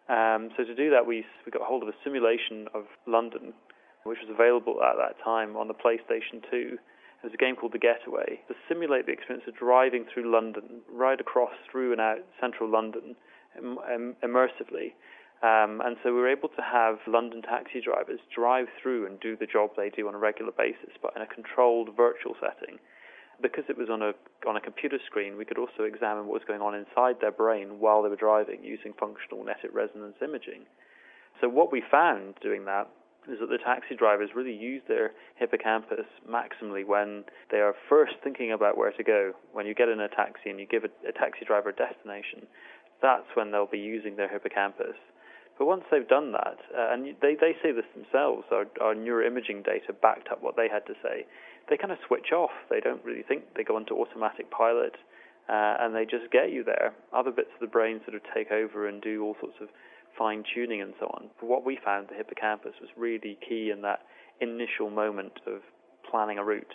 Um, 0.09 0.51
so 0.57 0.65
to 0.65 0.75
do 0.75 0.91
that, 0.91 1.07
we 1.07 1.25
we 1.47 1.53
got 1.53 1.63
hold 1.63 1.83
of 1.83 1.89
a 1.89 1.97
simulation 2.03 2.67
of 2.75 2.85
London, 3.07 3.55
which 4.05 4.19
was 4.21 4.31
available 4.31 4.83
at 4.83 4.97
that 4.97 5.23
time 5.23 5.57
on 5.57 5.69
the 5.69 5.75
PlayStation 5.75 6.45
2. 6.51 6.79
It 6.79 7.33
was 7.33 7.35
a 7.35 7.39
game 7.41 7.57
called 7.57 7.73
The 7.73 7.79
Getaway 7.79 8.41
to 8.49 8.55
simulate 8.69 9.07
the 9.07 9.13
experience 9.13 9.49
of 9.49 9.57
driving 9.57 10.05
through 10.13 10.31
London, 10.31 10.83
right 10.93 11.19
across 11.19 11.53
through 11.71 11.93
and 11.93 12.01
out 12.01 12.19
central 12.41 12.69
London, 12.69 13.17
Im- 13.57 13.79
Im- 13.93 14.17
immersively. 14.23 14.93
Um, 15.43 15.81
and 15.81 15.97
so 16.03 16.13
we 16.13 16.21
were 16.21 16.31
able 16.31 16.49
to 16.51 16.63
have 16.63 16.99
London 17.07 17.43
taxi 17.43 17.81
drivers 17.81 18.21
drive 18.35 18.67
through 18.81 19.07
and 19.07 19.19
do 19.21 19.37
the 19.37 19.47
job 19.47 19.71
they 19.77 19.91
do 19.91 20.07
on 20.09 20.15
a 20.15 20.19
regular 20.19 20.53
basis, 20.53 20.97
but 21.03 21.13
in 21.17 21.23
a 21.23 21.27
controlled 21.27 21.91
virtual 21.97 22.37
setting 22.41 22.79
because 23.43 23.65
it 23.69 23.77
was 23.77 23.89
on 23.91 24.03
a 24.03 24.13
on 24.47 24.57
a 24.57 24.61
computer 24.61 24.99
screen, 25.07 25.37
we 25.37 25.45
could 25.45 25.59
also 25.59 25.83
examine 25.83 26.27
what 26.27 26.35
was 26.35 26.47
going 26.47 26.61
on 26.61 26.75
inside 26.75 27.17
their 27.21 27.33
brain 27.33 27.81
while 27.81 28.03
they 28.03 28.09
were 28.09 28.17
driving 28.17 28.63
using 28.63 28.93
functional 28.99 29.43
magnetic 29.43 29.75
resonance 29.75 30.17
imaging. 30.23 30.63
So 31.41 31.49
what 31.49 31.73
we 31.73 31.83
found 31.91 32.35
doing 32.43 32.65
that 32.67 32.89
is 33.29 33.41
that 33.41 33.49
the 33.49 33.59
taxi 33.59 33.95
drivers 33.97 34.31
really 34.35 34.55
use 34.55 34.83
their 34.89 35.13
hippocampus 35.37 36.07
maximally 36.29 36.87
when 36.87 37.25
they 37.51 37.59
are 37.59 37.75
first 37.89 38.15
thinking 38.23 38.53
about 38.53 38.77
where 38.77 38.93
to 38.93 39.03
go. 39.03 39.33
When 39.53 39.67
you 39.67 39.75
get 39.75 39.89
in 39.89 40.01
a 40.01 40.09
taxi 40.09 40.51
and 40.51 40.61
you 40.61 40.67
give 40.67 40.85
a, 40.85 41.09
a 41.09 41.13
taxi 41.13 41.45
driver 41.47 41.71
a 41.71 41.75
destination, 41.75 42.47
that's 43.03 43.27
when 43.35 43.51
they'll 43.51 43.67
be 43.67 43.79
using 43.79 44.17
their 44.17 44.29
hippocampus. 44.29 44.97
But 45.59 45.67
once 45.67 45.85
they've 45.91 46.09
done 46.09 46.33
that, 46.33 46.59
uh, 46.77 46.93
and 46.93 47.15
they, 47.23 47.37
they 47.39 47.55
say 47.63 47.71
this 47.71 47.85
themselves, 47.95 48.45
our, 48.51 48.67
our 48.81 48.95
neuroimaging 48.95 49.65
data 49.65 49.93
backed 49.93 50.29
up 50.31 50.43
what 50.43 50.57
they 50.57 50.69
had 50.69 50.85
to 50.87 50.95
say, 51.03 51.27
they 51.71 51.77
kind 51.77 51.93
of 51.93 51.99
switch 52.07 52.33
off. 52.33 52.51
They 52.71 52.81
don't 52.81 53.05
really 53.05 53.23
think. 53.23 53.55
They 53.57 53.63
go 53.63 53.79
into 53.79 53.95
automatic 53.95 54.51
pilot, 54.51 54.97
uh, 55.49 55.77
and 55.81 55.95
they 55.95 56.05
just 56.05 56.31
get 56.33 56.51
you 56.51 56.65
there. 56.65 56.93
Other 57.13 57.31
bits 57.31 57.51
of 57.55 57.61
the 57.61 57.71
brain 57.71 58.01
sort 58.05 58.17
of 58.17 58.23
take 58.35 58.51
over 58.51 58.89
and 58.89 59.01
do 59.01 59.23
all 59.23 59.37
sorts 59.41 59.57
of 59.61 59.69
fine 60.17 60.45
tuning 60.55 60.81
and 60.81 60.95
so 60.99 61.07
on. 61.07 61.31
But 61.41 61.49
what 61.49 61.65
we 61.65 61.79
found, 61.85 62.09
the 62.09 62.15
hippocampus 62.15 62.75
was 62.81 62.91
really 62.97 63.39
key 63.47 63.71
in 63.71 63.83
that 63.83 64.01
initial 64.41 64.91
moment 64.91 65.33
of 65.47 65.61
planning 66.11 66.39
a 66.39 66.45
route. 66.45 66.75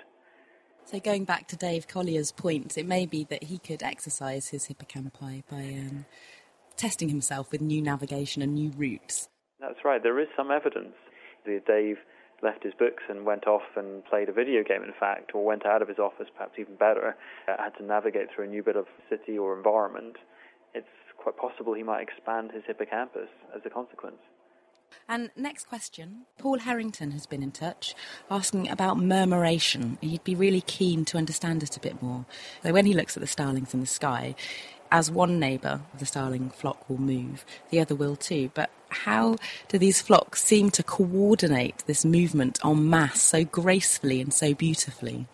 So 0.85 0.99
going 0.99 1.25
back 1.25 1.47
to 1.49 1.55
Dave 1.55 1.87
Collier's 1.87 2.31
point, 2.31 2.77
it 2.77 2.85
may 2.85 3.05
be 3.05 3.23
that 3.25 3.43
he 3.43 3.59
could 3.59 3.83
exercise 3.83 4.49
his 4.49 4.67
hippocampi 4.67 5.43
by 5.49 5.57
um, 5.57 6.05
testing 6.77 7.09
himself 7.09 7.51
with 7.51 7.61
new 7.61 7.81
navigation 7.81 8.41
and 8.41 8.55
new 8.55 8.71
routes. 8.75 9.29
That's 9.59 9.85
right. 9.85 10.01
There 10.01 10.19
is 10.19 10.27
some 10.35 10.49
evidence. 10.49 10.95
Dave 11.45 11.97
left 12.41 12.63
his 12.63 12.73
books 12.73 13.03
and 13.09 13.25
went 13.25 13.47
off 13.47 13.63
and 13.75 14.05
played 14.05 14.29
a 14.29 14.33
video 14.33 14.63
game, 14.63 14.83
in 14.83 14.93
fact, 14.99 15.31
or 15.33 15.43
went 15.43 15.65
out 15.65 15.81
of 15.81 15.87
his 15.87 15.99
office, 15.99 16.27
perhaps 16.33 16.53
even 16.57 16.75
better, 16.75 17.15
uh, 17.47 17.55
had 17.57 17.75
to 17.77 17.83
navigate 17.83 18.27
through 18.33 18.45
a 18.45 18.47
new 18.47 18.63
bit 18.63 18.75
of 18.75 18.85
city 19.09 19.37
or 19.37 19.55
environment, 19.57 20.15
quite 21.29 21.51
possible 21.51 21.73
he 21.73 21.83
might 21.83 22.01
expand 22.01 22.51
his 22.51 22.63
hippocampus 22.65 23.29
as 23.55 23.61
a 23.65 23.69
consequence. 23.69 24.17
And 25.07 25.29
next 25.35 25.67
question 25.67 26.25
Paul 26.37 26.59
Harrington 26.59 27.11
has 27.11 27.27
been 27.27 27.43
in 27.43 27.51
touch 27.51 27.93
asking 28.31 28.69
about 28.69 28.97
murmuration. 28.97 29.97
He'd 30.01 30.23
be 30.23 30.35
really 30.35 30.61
keen 30.61 31.05
to 31.05 31.17
understand 31.17 31.61
it 31.61 31.77
a 31.77 31.79
bit 31.79 32.01
more. 32.01 32.25
So, 32.63 32.73
when 32.73 32.85
he 32.85 32.93
looks 32.93 33.15
at 33.15 33.21
the 33.21 33.27
starlings 33.27 33.73
in 33.73 33.81
the 33.81 33.85
sky, 33.85 34.35
as 34.91 35.11
one 35.11 35.39
neighbour 35.39 35.81
of 35.93 35.99
the 35.99 36.05
starling 36.07 36.49
flock 36.49 36.89
will 36.89 36.99
move, 36.99 37.45
the 37.69 37.79
other 37.79 37.93
will 37.93 38.15
too. 38.15 38.49
But 38.55 38.71
how 38.89 39.37
do 39.67 39.77
these 39.77 40.01
flocks 40.01 40.43
seem 40.43 40.71
to 40.71 40.83
coordinate 40.83 41.83
this 41.85 42.03
movement 42.03 42.59
en 42.65 42.89
masse 42.89 43.21
so 43.21 43.43
gracefully 43.43 44.19
and 44.19 44.33
so 44.33 44.55
beautifully? 44.55 45.27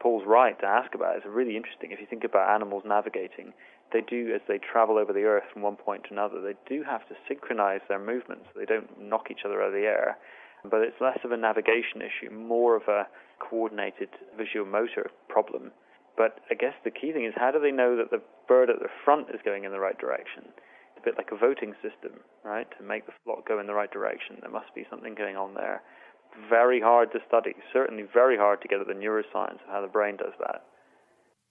Paul's 0.00 0.24
right 0.26 0.58
to 0.60 0.66
ask 0.66 0.94
about 0.94 1.16
it. 1.16 1.18
It's 1.18 1.26
really 1.26 1.56
interesting. 1.56 1.90
If 1.90 2.00
you 2.00 2.06
think 2.06 2.24
about 2.24 2.54
animals 2.54 2.84
navigating, 2.86 3.52
they 3.92 4.00
do, 4.00 4.32
as 4.34 4.40
they 4.48 4.58
travel 4.58 4.98
over 4.98 5.12
the 5.12 5.24
earth 5.24 5.44
from 5.52 5.62
one 5.62 5.76
point 5.76 6.04
to 6.04 6.12
another, 6.12 6.40
they 6.40 6.54
do 6.68 6.82
have 6.82 7.06
to 7.08 7.14
synchronize 7.28 7.80
their 7.88 7.98
movements. 7.98 8.46
So 8.52 8.60
they 8.60 8.66
don't 8.66 9.00
knock 9.00 9.30
each 9.30 9.44
other 9.44 9.62
out 9.62 9.68
of 9.68 9.74
the 9.74 9.86
air. 9.86 10.18
But 10.64 10.82
it's 10.82 11.00
less 11.00 11.18
of 11.24 11.32
a 11.32 11.36
navigation 11.36 12.02
issue, 12.02 12.32
more 12.34 12.76
of 12.76 12.88
a 12.88 13.06
coordinated 13.38 14.08
visual 14.36 14.66
motor 14.66 15.10
problem. 15.28 15.70
But 16.16 16.40
I 16.50 16.54
guess 16.54 16.74
the 16.82 16.90
key 16.90 17.12
thing 17.12 17.24
is 17.24 17.34
how 17.36 17.52
do 17.52 17.60
they 17.60 17.70
know 17.70 17.96
that 17.96 18.10
the 18.10 18.22
bird 18.48 18.70
at 18.70 18.80
the 18.80 18.88
front 19.04 19.28
is 19.30 19.40
going 19.44 19.64
in 19.64 19.72
the 19.72 19.80
right 19.80 19.98
direction? 19.98 20.44
It's 20.48 21.02
a 21.02 21.04
bit 21.04 21.18
like 21.18 21.30
a 21.30 21.36
voting 21.36 21.74
system, 21.82 22.18
right? 22.42 22.66
To 22.78 22.84
make 22.84 23.06
the 23.06 23.12
flock 23.22 23.46
go 23.46 23.60
in 23.60 23.66
the 23.66 23.74
right 23.74 23.90
direction, 23.90 24.38
there 24.40 24.50
must 24.50 24.74
be 24.74 24.86
something 24.88 25.14
going 25.14 25.36
on 25.36 25.54
there. 25.54 25.82
Very 26.48 26.80
hard 26.80 27.12
to 27.12 27.20
study, 27.28 27.54
certainly 27.72 28.04
very 28.12 28.36
hard 28.36 28.62
to 28.62 28.68
get 28.68 28.80
at 28.80 28.86
the 28.86 28.94
neuroscience 28.94 29.60
of 29.62 29.68
how 29.70 29.80
the 29.82 29.92
brain 29.92 30.16
does 30.16 30.34
that. 30.40 30.64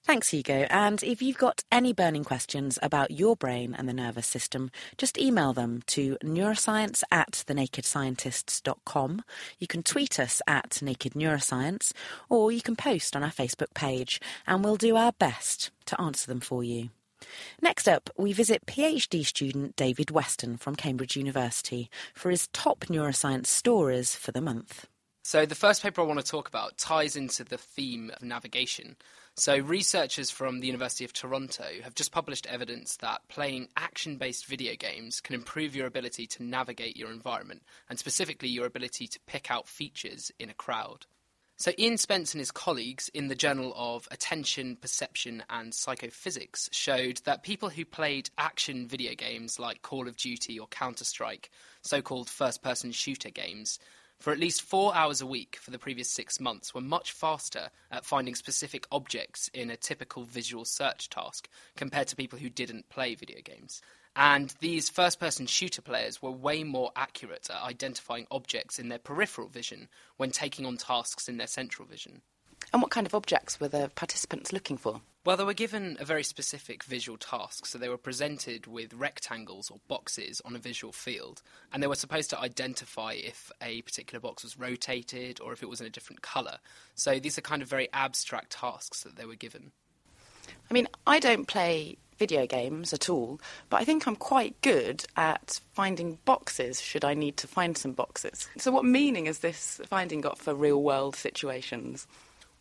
Thanks, 0.06 0.30
Hugo. 0.30 0.68
And 0.70 1.02
if 1.02 1.24
you've 1.24 1.40
got 1.40 1.64
any 1.72 1.92
burning 1.92 2.24
questions 2.24 2.78
about 2.84 3.10
your 3.10 3.36
brain 3.36 3.74
and 3.74 3.90
the 3.90 3.94
nervous 3.94 4.28
system, 4.28 4.70
just 5.00 5.18
email 5.18 5.52
them 5.52 5.82
to 5.88 6.16
neuroscience 6.24 7.02
at 7.10 7.44
thenakedscientists.com. 7.48 9.24
You 9.58 9.66
can 9.66 9.82
tweet 9.82 10.20
us 10.20 10.44
at 10.46 10.80
Naked 10.84 11.14
Neuroscience, 11.14 11.92
or 12.30 12.52
you 12.52 12.62
can 12.62 12.76
post 12.76 13.16
on 13.16 13.24
our 13.24 13.32
Facebook 13.32 13.74
page, 13.74 14.22
and 14.46 14.64
we'll 14.64 14.76
do 14.76 14.96
our 14.96 15.12
best 15.14 15.72
to 15.88 16.00
answer 16.00 16.28
them 16.28 16.40
for 16.40 16.64
you. 16.64 16.90
Next 17.60 17.88
up, 17.88 18.12
we 18.16 18.32
visit 18.32 18.68
PhD 18.68 19.26
student 19.26 19.76
David 19.76 20.12
Weston 20.12 20.58
from 20.58 20.76
Cambridge 20.76 21.18
University 21.18 21.90
for 22.14 22.30
his 22.30 22.48
top 22.50 22.82
neuroscience 22.82 23.48
stories 23.48 24.16
for 24.16 24.32
the 24.32 24.40
month. 24.40 24.86
So, 25.24 25.48
the 25.48 25.56
first 25.56 25.82
paper 25.82 26.02
I 26.02 26.06
want 26.06 26.20
to 26.20 26.32
talk 26.32 26.48
about 26.48 26.78
ties 26.78 27.16
into 27.16 27.44
the 27.44 27.58
theme 27.58 28.12
of 28.16 28.22
navigation. 28.22 28.96
So, 29.38 29.58
researchers 29.58 30.32
from 30.32 30.62
the 30.62 30.68
University 30.68 31.04
of 31.04 31.12
Toronto 31.12 31.66
have 31.84 31.94
just 31.94 32.14
published 32.14 32.48
evidence 32.48 32.96
that 32.98 33.28
playing 33.28 33.68
action 33.76 34.16
based 34.16 34.46
video 34.46 34.76
games 34.76 35.20
can 35.20 35.36
improve 35.36 35.76
your 35.76 35.88
ability 35.88 36.26
to 36.28 36.44
navigate 36.44 36.96
your 36.96 37.12
environment, 37.12 37.64
and 37.90 38.00
specifically 38.00 38.48
your 38.48 38.66
ability 38.66 39.08
to 39.08 39.20
pick 39.28 39.52
out 39.52 39.68
features 39.68 40.32
in 40.40 40.50
a 40.50 40.54
crowd. 40.54 41.06
So, 41.58 41.74
Ian 41.78 41.98
Spence 41.98 42.34
and 42.34 42.40
his 42.40 42.52
colleagues 42.52 43.10
in 43.10 43.28
the 43.28 43.36
Journal 43.36 43.74
of 43.76 44.08
Attention, 44.10 44.78
Perception 44.78 45.44
and 45.50 45.74
Psychophysics 45.74 46.70
showed 46.72 47.18
that 47.26 47.44
people 47.44 47.68
who 47.68 47.84
played 47.84 48.30
action 48.38 48.88
video 48.88 49.16
games 49.16 49.60
like 49.60 49.82
Call 49.82 50.08
of 50.08 50.16
Duty 50.16 50.58
or 50.58 50.68
Counter 50.68 51.04
Strike, 51.04 51.52
so 51.82 52.02
called 52.02 52.30
first 52.30 52.64
person 52.64 52.94
shooter 52.94 53.32
games, 53.32 53.80
for 54.26 54.32
at 54.32 54.40
least 54.40 54.64
four 54.64 54.96
hours 54.96 55.22
a 55.22 55.26
week 55.28 55.56
for 55.62 55.70
the 55.70 55.78
previous 55.78 56.10
six 56.10 56.40
months 56.40 56.74
were 56.74 56.82
much 56.82 57.12
faster 57.12 57.70
at 57.92 58.04
finding 58.04 58.34
specific 58.34 58.88
objects 58.92 59.52
in 59.54 59.70
a 59.70 59.78
typical 59.78 60.24
visual 60.24 60.66
search 60.66 61.12
task 61.12 61.48
compared 61.78 62.08
to 62.08 62.16
people 62.16 62.40
who 62.40 62.50
didn't 62.50 62.90
play 62.90 63.14
video 63.14 63.38
games. 63.44 63.84
And 64.16 64.52
these 64.62 64.90
first 64.90 65.20
person 65.20 65.46
shooter 65.46 65.84
players 65.84 66.24
were 66.24 66.32
way 66.32 66.64
more 66.64 66.92
accurate 66.96 67.52
at 67.52 67.62
identifying 67.62 68.26
objects 68.32 68.80
in 68.80 68.90
their 68.90 68.98
peripheral 68.98 69.48
vision 69.48 69.90
when 70.18 70.32
taking 70.32 70.66
on 70.66 70.78
tasks 70.78 71.30
in 71.30 71.38
their 71.38 71.46
central 71.46 71.88
vision. 71.88 72.24
And 72.74 72.82
what 72.82 72.92
kind 72.92 73.08
of 73.08 73.16
objects 73.16 73.60
were 73.60 73.68
the 73.68 73.90
participants 73.96 74.52
looking 74.52 74.78
for? 74.78 75.02
Well, 75.26 75.38
they 75.38 75.44
were 75.44 75.56
given 75.56 75.98
a 76.00 76.06
very 76.06 76.24
specific 76.24 76.84
visual 76.84 77.18
task. 77.18 77.66
So 77.66 77.80
they 77.80 77.90
were 77.90 77.98
presented 77.98 78.68
with 78.68 78.94
rectangles 78.94 79.72
or 79.72 79.80
boxes 79.88 80.40
on 80.46 80.56
a 80.56 80.60
visual 80.60 80.94
field, 80.94 81.42
and 81.74 81.82
they 81.82 81.88
were 81.88 81.96
supposed 81.96 82.30
to 82.30 82.40
identify 82.40 83.14
if 83.14 83.52
a 83.60 83.82
particular 83.82 84.20
box 84.20 84.44
was 84.44 84.60
rotated 84.60 85.42
or 85.42 85.52
if 85.52 85.64
it 85.64 85.70
was 85.70 85.82
in 85.82 85.88
a 85.88 85.90
different 85.90 86.22
colour. 86.22 86.60
So 86.94 87.20
these 87.20 87.40
are 87.40 87.42
kind 87.42 87.64
of 87.64 87.68
very 87.68 87.90
abstract 87.92 88.52
tasks 88.52 89.02
that 89.02 89.16
they 89.16 89.26
were 89.26 89.36
given. 89.36 89.72
I 90.70 90.74
mean, 90.74 90.88
I 91.08 91.20
don't 91.20 91.48
play 91.48 91.98
video 92.18 92.46
games 92.46 92.94
at 92.94 93.10
all, 93.10 93.42
but 93.70 93.82
I 93.82 93.84
think 93.84 94.08
I'm 94.08 94.16
quite 94.16 94.62
good 94.62 95.06
at 95.18 95.60
finding 95.74 96.20
boxes 96.26 96.82
should 96.82 97.04
I 97.04 97.14
need 97.14 97.38
to 97.38 97.48
find 97.48 97.78
some 97.78 97.94
boxes. 97.94 98.48
So, 98.58 98.72
what 98.72 98.86
meaning 98.86 99.26
has 99.26 99.40
this 99.40 99.82
finding 99.88 100.22
got 100.22 100.38
for 100.38 100.54
real 100.54 100.82
world 100.82 101.16
situations? 101.16 102.08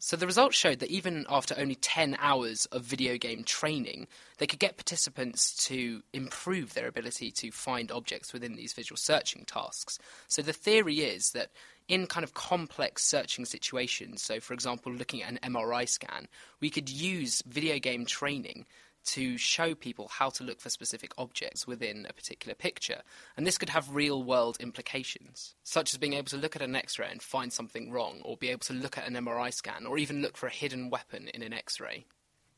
So 0.05 0.19
the 0.19 0.27
results 0.27 0.55
showed 0.55 0.81
that 0.81 0.91
even 0.91 1.25
after 1.31 1.55
only 1.57 1.77
10 1.77 2.19
hours 2.21 2.67
of 2.67 2.83
video 2.83 3.17
game 3.17 3.43
training, 3.43 4.07
they 4.37 4.47
could 4.47 4.59
get 4.59 4.77
participants 4.77 5.55
to 5.69 6.03
improve 6.13 6.75
their 6.75 6.89
ability 6.89 7.31
to 7.31 7.51
find 7.51 7.91
objects 7.91 8.31
within 8.35 8.55
these 8.55 8.75
visual 8.75 8.99
searching 8.99 9.47
tasks. 9.47 9.99
So 10.29 10.43
the 10.43 10.53
theory 10.53 10.97
is 10.97 11.31
that 11.31 11.53
in 11.89 12.07
kind 12.07 12.23
of 12.23 12.35
complex 12.35 13.03
searching 13.03 13.47
situations, 13.47 14.21
so 14.21 14.41
for 14.41 14.53
example, 14.53 14.93
looking 14.93 15.23
at 15.23 15.33
an 15.33 15.55
MRI 15.55 15.89
scan, 15.89 16.29
we 16.61 16.69
could 16.69 16.91
use 16.91 17.43
video 17.47 17.79
game 17.79 18.05
training 18.05 18.67
to 19.05 19.37
show 19.39 19.75
people 19.75 20.09
how 20.09 20.31
to 20.31 20.45
look 20.45 20.61
for 20.61 20.71
specific 20.71 21.13
objects 21.19 21.67
within 21.67 22.07
a 22.09 22.13
particular 22.13 22.55
picture. 22.55 23.03
And 23.37 23.47
this 23.47 23.59
could 23.59 23.71
have 23.71 23.95
real 23.95 24.23
world 24.23 24.57
implications, 24.61 25.55
such 25.63 25.93
as 25.93 25.99
being 25.99 26.15
able 26.15 26.29
to 26.29 26.37
look 26.37 26.57
at 26.57 26.63
an 26.63 26.77
X 26.77 26.99
ray 26.99 27.09
and 27.11 27.23
find 27.23 27.53
something 27.53 27.91
wrong, 27.91 28.21
or 28.25 28.37
be 28.37 28.49
able 28.49 28.61
to 28.61 28.73
look 28.73 28.99
at 28.99 29.07
an 29.07 29.15
MRI 29.15 29.53
scan, 29.53 29.87
or 29.87 29.99
even 29.99 30.23
look 30.23 30.37
for 30.37 30.47
a 30.47 30.53
hidden 30.53 30.91
weapon 30.91 31.29
in 31.29 31.43
an 31.43 31.53
X 31.53 31.81
ray. 31.81 32.07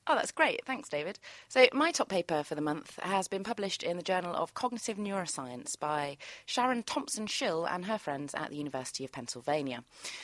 Oh, 0.09 0.15
that's 0.15 0.31
great. 0.31 0.65
Thanks, 0.65 0.89
David. 0.89 1.19
So, 1.49 1.67
my 1.73 1.91
top 1.91 2.09
paper 2.09 2.45
for 2.45 2.55
the 2.55 2.61
month 2.61 2.97
has 3.03 3.27
been 3.27 3.43
published 3.43 3.83
in 3.83 3.97
the 3.97 4.05
Journal 4.05 4.37
of 4.37 4.55
Cognitive 4.55 4.99
Neuroscience 4.99 5.77
by 5.77 6.17
Sharon 6.45 6.85
Thompson 6.85 7.27
Schill 7.27 7.67
and 7.67 7.85
her 7.87 7.99
friends 7.99 8.33
at 8.33 8.51
the 8.51 8.57
University 8.57 9.05
of 9.05 9.11
Pennsylvania. 9.11 9.83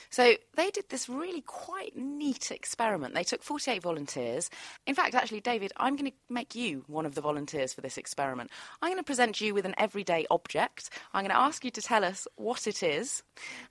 So, 0.09 0.35
they 0.55 0.71
did 0.71 0.89
this 0.89 1.09
really 1.09 1.41
quite 1.41 1.97
neat 1.97 2.53
experiment. 2.53 3.15
They 3.15 3.25
took 3.25 3.43
48 3.43 3.83
volunteers. 3.83 4.51
In 4.87 4.95
fact, 4.95 5.17
actually, 5.17 5.41
David, 5.41 5.73
I'm 5.77 5.97
going 5.97 6.13
to 6.13 6.17
make 6.31 6.55
you 6.55 6.85
one 6.87 7.05
of 7.05 7.17
the 7.17 7.21
volunteers 7.21 7.75
for 7.75 7.81
this 7.81 7.99
experiment. 7.99 8.53
I'm 8.83 8.91
going 8.91 8.99
to 8.99 9.05
present 9.05 9.41
you 9.41 9.53
with 9.53 9.67
an 9.67 9.75
everyday 9.79 10.27
object. 10.31 10.91
I'm 11.13 11.25
going 11.25 11.35
to 11.35 11.41
ask 11.41 11.65
you 11.65 11.73
to 11.73 11.83
tell 11.83 12.05
us 12.05 12.29
what 12.37 12.69
it 12.69 12.85
is 12.85 13.25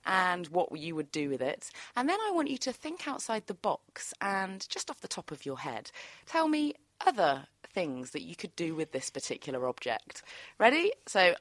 and 0.04 0.46
what 0.48 0.76
you 0.78 0.94
would 0.94 1.10
do 1.10 1.30
with 1.30 1.40
it. 1.40 1.70
And 1.96 2.06
then 2.06 2.18
I 2.20 2.32
want 2.32 2.50
you 2.50 2.58
to 2.58 2.72
think 2.72 3.08
outside 3.08 3.46
the 3.46 3.54
box 3.54 4.12
and 4.20 4.68
just 4.68 4.90
off 4.90 5.00
the 5.00 5.08
top 5.08 5.30
of 5.30 5.46
your 5.46 5.58
head 5.58 5.90
Tell 6.26 6.48
me 6.48 6.74
other 7.06 7.46
things 7.72 8.10
that 8.10 8.22
you 8.22 8.36
could 8.36 8.54
do 8.56 8.74
with 8.74 8.92
this 8.92 9.10
particular 9.10 9.66
object. 9.66 10.22
Ready? 10.58 10.92
So 11.06 11.34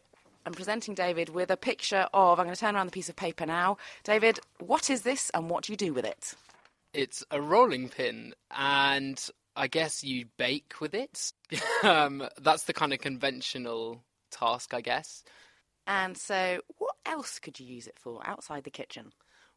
I'm 0.46 0.54
presenting 0.54 0.96
David 0.96 1.30
with 1.30 1.52
a 1.52 1.58
picture 1.58 2.08
of, 2.14 2.40
I'm 2.40 2.46
going 2.46 2.56
to 2.56 2.60
turn 2.60 2.76
around 2.76 2.88
the 2.88 2.92
piece 2.92 3.10
of 3.10 3.16
paper 3.16 3.46
now. 3.46 3.78
David, 4.04 4.40
what 4.60 4.90
is 4.90 5.04
this 5.04 5.30
and 5.34 5.50
what 5.50 5.66
do 5.66 5.74
you 5.74 5.78
do 5.78 5.94
with 5.94 6.06
it? 6.06 6.34
It's 6.94 7.24
a 7.32 7.42
rolling 7.42 7.90
pin, 7.90 8.34
and 8.50 9.24
I 9.56 9.68
guess 9.68 10.04
you 10.04 10.26
bake 10.38 10.76
with 10.82 10.94
it. 10.94 11.32
um, 11.84 12.28
that's 12.42 12.64
the 12.64 12.74
kind 12.74 12.92
of 12.92 13.00
conventional 13.00 14.04
task, 14.30 14.74
I 14.74 14.82
guess. 14.82 15.24
And 15.88 16.18
so, 16.18 16.62
what 16.78 16.96
else 17.06 17.40
could 17.40 17.60
you 17.60 17.66
use 17.66 17.88
it 17.88 17.98
for 17.98 18.22
outside 18.26 18.64
the 18.64 18.72
kitchen? 18.72 19.12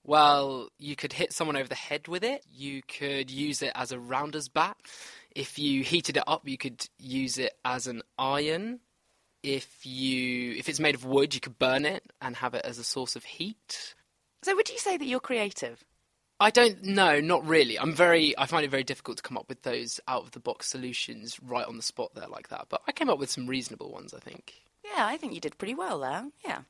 Well, 0.04 0.68
you 0.78 0.96
could 0.96 1.14
hit 1.14 1.32
someone 1.32 1.56
over 1.56 1.68
the 1.68 1.74
head 1.74 2.08
with 2.08 2.22
it. 2.22 2.44
You 2.52 2.82
could 2.82 3.30
use 3.30 3.62
it 3.62 3.72
as 3.74 3.90
a 3.90 3.98
rounder's 3.98 4.48
bat. 4.48 4.76
If 5.34 5.58
you 5.58 5.82
heated 5.82 6.18
it 6.18 6.24
up, 6.26 6.46
you 6.46 6.58
could 6.58 6.86
use 6.98 7.38
it 7.38 7.54
as 7.64 7.86
an 7.86 8.02
iron. 8.18 8.80
If 9.42 9.84
you 9.84 10.54
if 10.56 10.68
it's 10.68 10.80
made 10.80 10.94
of 10.94 11.04
wood, 11.04 11.34
you 11.34 11.40
could 11.40 11.58
burn 11.58 11.84
it 11.86 12.04
and 12.20 12.36
have 12.36 12.54
it 12.54 12.64
as 12.64 12.78
a 12.78 12.84
source 12.84 13.16
of 13.16 13.24
heat. 13.24 13.94
So 14.42 14.54
would 14.54 14.68
you 14.68 14.78
say 14.78 14.96
that 14.96 15.06
you're 15.06 15.20
creative? 15.20 15.82
I 16.40 16.50
don't 16.50 16.82
know, 16.82 17.20
not 17.20 17.46
really. 17.46 17.78
I'm 17.78 17.94
very 17.94 18.36
I 18.38 18.46
find 18.46 18.64
it 18.64 18.70
very 18.70 18.84
difficult 18.84 19.18
to 19.18 19.22
come 19.22 19.38
up 19.38 19.48
with 19.48 19.62
those 19.62 20.00
out 20.06 20.22
of 20.22 20.32
the 20.32 20.40
box 20.40 20.66
solutions 20.68 21.38
right 21.42 21.66
on 21.66 21.76
the 21.76 21.82
spot 21.82 22.14
there 22.14 22.28
like 22.28 22.48
that. 22.48 22.66
But 22.68 22.82
I 22.86 22.92
came 22.92 23.08
up 23.08 23.18
with 23.18 23.30
some 23.30 23.46
reasonable 23.46 23.90
ones, 23.90 24.12
I 24.12 24.18
think. 24.18 24.54
Yeah, 24.84 25.06
I 25.06 25.16
think 25.16 25.32
you 25.34 25.40
did 25.40 25.56
pretty 25.58 25.74
well 25.74 26.00
there. 26.00 26.26
Yeah. 26.44 26.60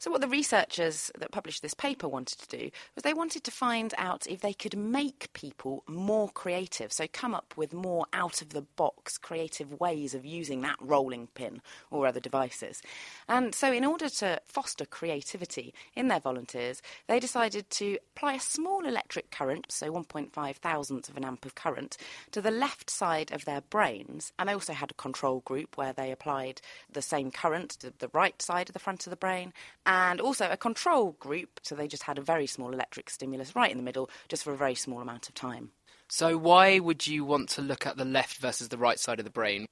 So, 0.00 0.10
what 0.10 0.22
the 0.22 0.28
researchers 0.28 1.10
that 1.18 1.30
published 1.30 1.60
this 1.60 1.74
paper 1.74 2.08
wanted 2.08 2.38
to 2.38 2.56
do 2.56 2.70
was 2.94 3.04
they 3.04 3.12
wanted 3.12 3.44
to 3.44 3.50
find 3.50 3.92
out 3.98 4.26
if 4.26 4.40
they 4.40 4.54
could 4.54 4.74
make 4.74 5.30
people 5.34 5.84
more 5.86 6.30
creative, 6.30 6.90
so 6.90 7.06
come 7.12 7.34
up 7.34 7.52
with 7.54 7.74
more 7.74 8.06
out 8.14 8.40
of 8.40 8.48
the 8.48 8.62
box 8.62 9.18
creative 9.18 9.78
ways 9.78 10.14
of 10.14 10.24
using 10.24 10.62
that 10.62 10.78
rolling 10.80 11.26
pin 11.34 11.60
or 11.90 12.06
other 12.06 12.18
devices. 12.18 12.80
And 13.28 13.54
so, 13.54 13.70
in 13.70 13.84
order 13.84 14.08
to 14.08 14.40
foster 14.46 14.86
creativity 14.86 15.74
in 15.94 16.08
their 16.08 16.18
volunteers, 16.18 16.80
they 17.06 17.20
decided 17.20 17.68
to 17.68 17.98
apply 18.16 18.36
a 18.36 18.40
small 18.40 18.86
electric 18.86 19.30
current, 19.30 19.66
so 19.68 19.92
1.5 19.92 20.56
thousandths 20.56 21.10
of 21.10 21.18
an 21.18 21.26
amp 21.26 21.44
of 21.44 21.54
current, 21.54 21.98
to 22.30 22.40
the 22.40 22.50
left 22.50 22.88
side 22.88 23.32
of 23.32 23.44
their 23.44 23.60
brains. 23.60 24.32
And 24.38 24.48
they 24.48 24.54
also 24.54 24.72
had 24.72 24.92
a 24.92 24.94
control 24.94 25.40
group 25.40 25.76
where 25.76 25.92
they 25.92 26.10
applied 26.10 26.62
the 26.90 27.02
same 27.02 27.30
current 27.30 27.72
to 27.80 27.92
the 27.98 28.08
right 28.14 28.40
side 28.40 28.70
of 28.70 28.72
the 28.72 28.78
front 28.78 29.06
of 29.06 29.10
the 29.10 29.16
brain 29.16 29.52
and 29.90 30.20
also 30.20 30.48
a 30.48 30.56
control 30.56 31.16
group. 31.18 31.58
So 31.64 31.74
they 31.74 31.88
just 31.88 32.04
had 32.04 32.16
a 32.16 32.22
very 32.22 32.46
small 32.46 32.72
electric 32.72 33.10
stimulus 33.10 33.56
right 33.56 33.72
in 33.72 33.76
the 33.76 33.82
middle, 33.82 34.08
just 34.28 34.44
for 34.44 34.52
a 34.52 34.56
very 34.56 34.76
small 34.76 35.00
amount 35.00 35.28
of 35.28 35.34
time. 35.34 35.72
So, 36.08 36.36
why 36.36 36.78
would 36.78 37.06
you 37.06 37.24
want 37.24 37.48
to 37.50 37.62
look 37.62 37.86
at 37.86 37.96
the 37.96 38.04
left 38.04 38.38
versus 38.38 38.68
the 38.68 38.78
right 38.78 39.00
side 39.00 39.18
of 39.18 39.24
the 39.24 39.30
brain? 39.30 39.66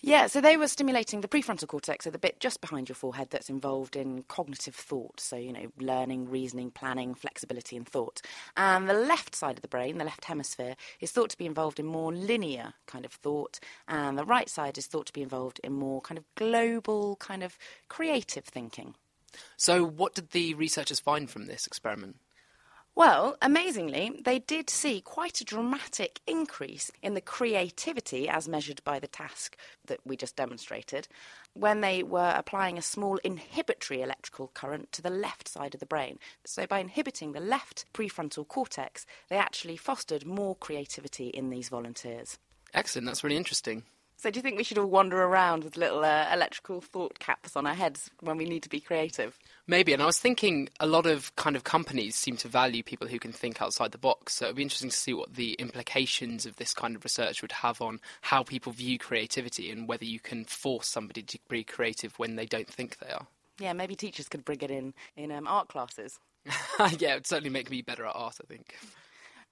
Yeah, 0.00 0.26
so 0.26 0.40
they 0.40 0.56
were 0.56 0.68
stimulating 0.68 1.20
the 1.20 1.28
prefrontal 1.28 1.68
cortex, 1.68 2.04
so 2.04 2.10
the 2.10 2.18
bit 2.18 2.40
just 2.40 2.60
behind 2.60 2.88
your 2.88 2.96
forehead 2.96 3.28
that's 3.30 3.48
involved 3.48 3.94
in 3.94 4.24
cognitive 4.24 4.74
thought. 4.74 5.20
So, 5.20 5.36
you 5.36 5.52
know, 5.52 5.70
learning, 5.78 6.28
reasoning, 6.28 6.70
planning, 6.70 7.14
flexibility, 7.14 7.76
and 7.76 7.86
thought. 7.86 8.20
And 8.56 8.88
the 8.88 8.94
left 8.94 9.34
side 9.34 9.56
of 9.56 9.62
the 9.62 9.68
brain, 9.68 9.98
the 9.98 10.04
left 10.04 10.24
hemisphere, 10.24 10.76
is 11.00 11.12
thought 11.12 11.30
to 11.30 11.38
be 11.38 11.46
involved 11.46 11.78
in 11.78 11.86
more 11.86 12.12
linear 12.12 12.74
kind 12.86 13.04
of 13.04 13.12
thought. 13.12 13.60
And 13.86 14.18
the 14.18 14.24
right 14.24 14.48
side 14.48 14.76
is 14.76 14.86
thought 14.86 15.06
to 15.06 15.12
be 15.12 15.22
involved 15.22 15.60
in 15.62 15.72
more 15.74 16.00
kind 16.00 16.18
of 16.18 16.24
global, 16.36 17.16
kind 17.16 17.42
of 17.42 17.56
creative 17.88 18.44
thinking. 18.44 18.94
So, 19.56 19.84
what 19.84 20.14
did 20.14 20.30
the 20.30 20.54
researchers 20.54 21.00
find 21.00 21.30
from 21.30 21.46
this 21.46 21.66
experiment? 21.66 22.16
Well, 22.94 23.38
amazingly, 23.40 24.20
they 24.22 24.38
did 24.38 24.68
see 24.68 25.00
quite 25.00 25.40
a 25.40 25.44
dramatic 25.44 26.20
increase 26.26 26.90
in 27.02 27.14
the 27.14 27.22
creativity 27.22 28.28
as 28.28 28.46
measured 28.46 28.84
by 28.84 28.98
the 28.98 29.06
task 29.06 29.56
that 29.86 30.00
we 30.04 30.14
just 30.14 30.36
demonstrated 30.36 31.08
when 31.54 31.80
they 31.80 32.02
were 32.02 32.34
applying 32.36 32.76
a 32.76 32.82
small 32.82 33.16
inhibitory 33.24 34.02
electrical 34.02 34.48
current 34.48 34.92
to 34.92 35.00
the 35.00 35.08
left 35.08 35.48
side 35.48 35.72
of 35.72 35.80
the 35.80 35.86
brain. 35.86 36.18
So, 36.44 36.66
by 36.66 36.80
inhibiting 36.80 37.32
the 37.32 37.40
left 37.40 37.86
prefrontal 37.94 38.46
cortex, 38.46 39.06
they 39.28 39.36
actually 39.36 39.78
fostered 39.78 40.26
more 40.26 40.54
creativity 40.56 41.28
in 41.28 41.48
these 41.48 41.70
volunteers. 41.70 42.38
Excellent, 42.74 43.06
that's 43.06 43.24
really 43.24 43.36
interesting. 43.36 43.84
So, 44.22 44.30
do 44.30 44.38
you 44.38 44.42
think 44.42 44.56
we 44.56 44.62
should 44.62 44.78
all 44.78 44.86
wander 44.86 45.20
around 45.20 45.64
with 45.64 45.76
little 45.76 46.04
uh, 46.04 46.32
electrical 46.32 46.80
thought 46.80 47.18
caps 47.18 47.56
on 47.56 47.66
our 47.66 47.74
heads 47.74 48.08
when 48.20 48.36
we 48.36 48.44
need 48.44 48.62
to 48.62 48.68
be 48.68 48.78
creative? 48.78 49.36
Maybe. 49.66 49.92
And 49.92 50.00
I 50.00 50.06
was 50.06 50.20
thinking 50.20 50.68
a 50.78 50.86
lot 50.86 51.06
of 51.06 51.34
kind 51.34 51.56
of 51.56 51.64
companies 51.64 52.14
seem 52.14 52.36
to 52.36 52.46
value 52.46 52.84
people 52.84 53.08
who 53.08 53.18
can 53.18 53.32
think 53.32 53.60
outside 53.60 53.90
the 53.90 53.98
box. 53.98 54.34
So, 54.34 54.44
it'd 54.44 54.54
be 54.54 54.62
interesting 54.62 54.90
to 54.90 54.96
see 54.96 55.12
what 55.12 55.34
the 55.34 55.54
implications 55.54 56.46
of 56.46 56.54
this 56.54 56.72
kind 56.72 56.94
of 56.94 57.02
research 57.02 57.42
would 57.42 57.50
have 57.50 57.82
on 57.82 57.98
how 58.20 58.44
people 58.44 58.70
view 58.70 58.96
creativity 58.96 59.72
and 59.72 59.88
whether 59.88 60.04
you 60.04 60.20
can 60.20 60.44
force 60.44 60.86
somebody 60.86 61.22
to 61.22 61.40
be 61.48 61.64
creative 61.64 62.16
when 62.16 62.36
they 62.36 62.46
don't 62.46 62.68
think 62.68 62.98
they 62.98 63.10
are. 63.10 63.26
Yeah, 63.58 63.72
maybe 63.72 63.96
teachers 63.96 64.28
could 64.28 64.44
bring 64.44 64.60
it 64.60 64.70
in 64.70 64.94
in 65.16 65.32
um, 65.32 65.48
art 65.48 65.66
classes. 65.66 66.20
yeah, 66.96 67.10
it 67.10 67.14
would 67.14 67.26
certainly 67.26 67.50
make 67.50 67.72
me 67.72 67.82
better 67.82 68.06
at 68.06 68.14
art, 68.14 68.36
I 68.40 68.46
think. 68.46 68.76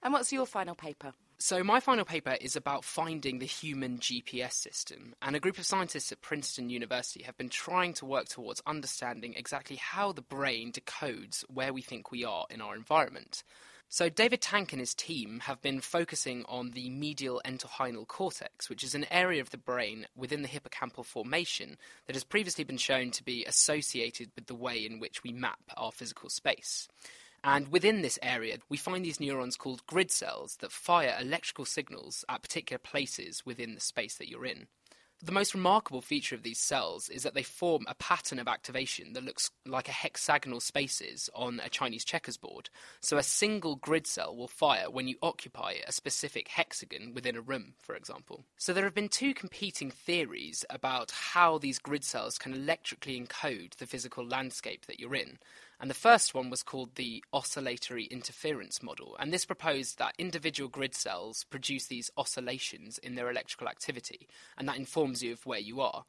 And 0.02 0.12
what's 0.12 0.32
your 0.32 0.46
final 0.46 0.74
paper? 0.74 1.12
So, 1.42 1.64
my 1.64 1.80
final 1.80 2.04
paper 2.04 2.36
is 2.38 2.54
about 2.54 2.84
finding 2.84 3.38
the 3.38 3.46
human 3.46 3.98
GPS 3.98 4.52
system, 4.52 5.14
and 5.22 5.34
a 5.34 5.40
group 5.40 5.56
of 5.56 5.64
scientists 5.64 6.12
at 6.12 6.20
Princeton 6.20 6.68
University 6.68 7.22
have 7.22 7.38
been 7.38 7.48
trying 7.48 7.94
to 7.94 8.04
work 8.04 8.28
towards 8.28 8.62
understanding 8.66 9.34
exactly 9.34 9.76
how 9.76 10.12
the 10.12 10.20
brain 10.20 10.70
decodes 10.70 11.42
where 11.48 11.72
we 11.72 11.80
think 11.80 12.10
we 12.10 12.24
are 12.24 12.44
in 12.50 12.60
our 12.60 12.74
environment. 12.74 13.42
So, 13.88 14.08
David 14.08 14.40
Tank 14.40 14.72
and 14.72 14.80
his 14.80 14.94
team 14.94 15.40
have 15.40 15.60
been 15.62 15.80
focusing 15.80 16.44
on 16.46 16.70
the 16.70 16.90
medial 16.90 17.40
entorhinal 17.44 18.06
cortex, 18.06 18.68
which 18.68 18.84
is 18.84 18.94
an 18.94 19.06
area 19.10 19.40
of 19.40 19.50
the 19.50 19.58
brain 19.58 20.06
within 20.14 20.42
the 20.42 20.48
hippocampal 20.48 21.04
formation 21.04 21.76
that 22.06 22.14
has 22.14 22.24
previously 22.24 22.64
been 22.64 22.76
shown 22.76 23.10
to 23.12 23.24
be 23.24 23.44
associated 23.46 24.30
with 24.34 24.46
the 24.46 24.54
way 24.54 24.86
in 24.86 25.00
which 25.00 25.22
we 25.22 25.32
map 25.32 25.60
our 25.76 25.90
physical 25.90 26.28
space. 26.28 26.86
And 27.42 27.68
within 27.68 28.03
this 28.03 28.18
area, 28.22 28.59
we 28.68 28.76
find 28.76 29.05
these 29.05 29.20
neurons 29.20 29.57
called 29.57 29.87
grid 29.87 30.11
cells 30.11 30.57
that 30.61 30.72
fire 30.72 31.16
electrical 31.20 31.64
signals 31.64 32.24
at 32.29 32.42
particular 32.42 32.79
places 32.79 33.44
within 33.46 33.74
the 33.74 33.81
space 33.81 34.16
that 34.16 34.29
you're 34.29 34.44
in. 34.44 34.66
The 35.22 35.33
most 35.33 35.53
remarkable 35.53 36.00
feature 36.00 36.35
of 36.35 36.44
these 36.44 36.59
cells 36.59 37.11
is 37.11 37.24
that 37.24 37.35
they 37.35 37.42
form 37.42 37.85
a 37.87 37.94
pattern 37.94 38.38
of 38.38 38.48
activation 38.48 39.12
that 39.12 39.24
looks 39.24 39.50
like 39.66 39.87
a 39.87 39.92
hexagonal 39.92 40.61
spaces 40.61 41.29
on 41.35 41.61
a 41.62 41.68
Chinese 41.68 42.07
checkers 42.07 42.38
board. 42.38 42.70
So 43.03 43.18
a 43.18 43.22
single 43.22 43.76
grid 43.76 44.07
cell 44.07 44.35
will 44.35 44.48
fire 44.48 44.90
when 44.90 45.09
you 45.09 45.16
occupy 45.20 45.74
a 45.87 45.92
specific 45.92 46.48
hexagon 46.48 47.12
within 47.12 47.37
a 47.37 47.42
room, 47.42 47.74
for 47.83 47.94
example. 47.94 48.46
So 48.57 48.72
there 48.72 48.85
have 48.85 48.94
been 48.94 49.11
two 49.11 49.35
competing 49.35 49.90
theories 49.90 50.64
about 50.70 51.11
how 51.11 51.59
these 51.59 51.79
grid 51.79 52.05
cells 52.05 52.38
can 52.38 52.55
electrically 52.55 53.20
encode 53.20 53.76
the 53.76 53.87
physical 53.87 54.26
landscape 54.26 54.87
that 54.87 55.00
you're 55.00 55.14
in. 55.14 55.38
And 55.80 55.88
the 55.88 55.94
first 55.94 56.34
one 56.34 56.50
was 56.50 56.62
called 56.62 56.96
the 56.96 57.24
oscillatory 57.32 58.04
interference 58.04 58.82
model. 58.82 59.16
And 59.18 59.32
this 59.32 59.46
proposed 59.46 59.98
that 59.98 60.14
individual 60.18 60.68
grid 60.68 60.94
cells 60.94 61.44
produce 61.44 61.86
these 61.86 62.10
oscillations 62.18 62.98
in 62.98 63.14
their 63.14 63.30
electrical 63.30 63.66
activity, 63.66 64.28
and 64.58 64.68
that 64.68 64.76
informs 64.76 65.22
you 65.22 65.32
of 65.32 65.46
where 65.46 65.58
you 65.58 65.80
are. 65.80 66.04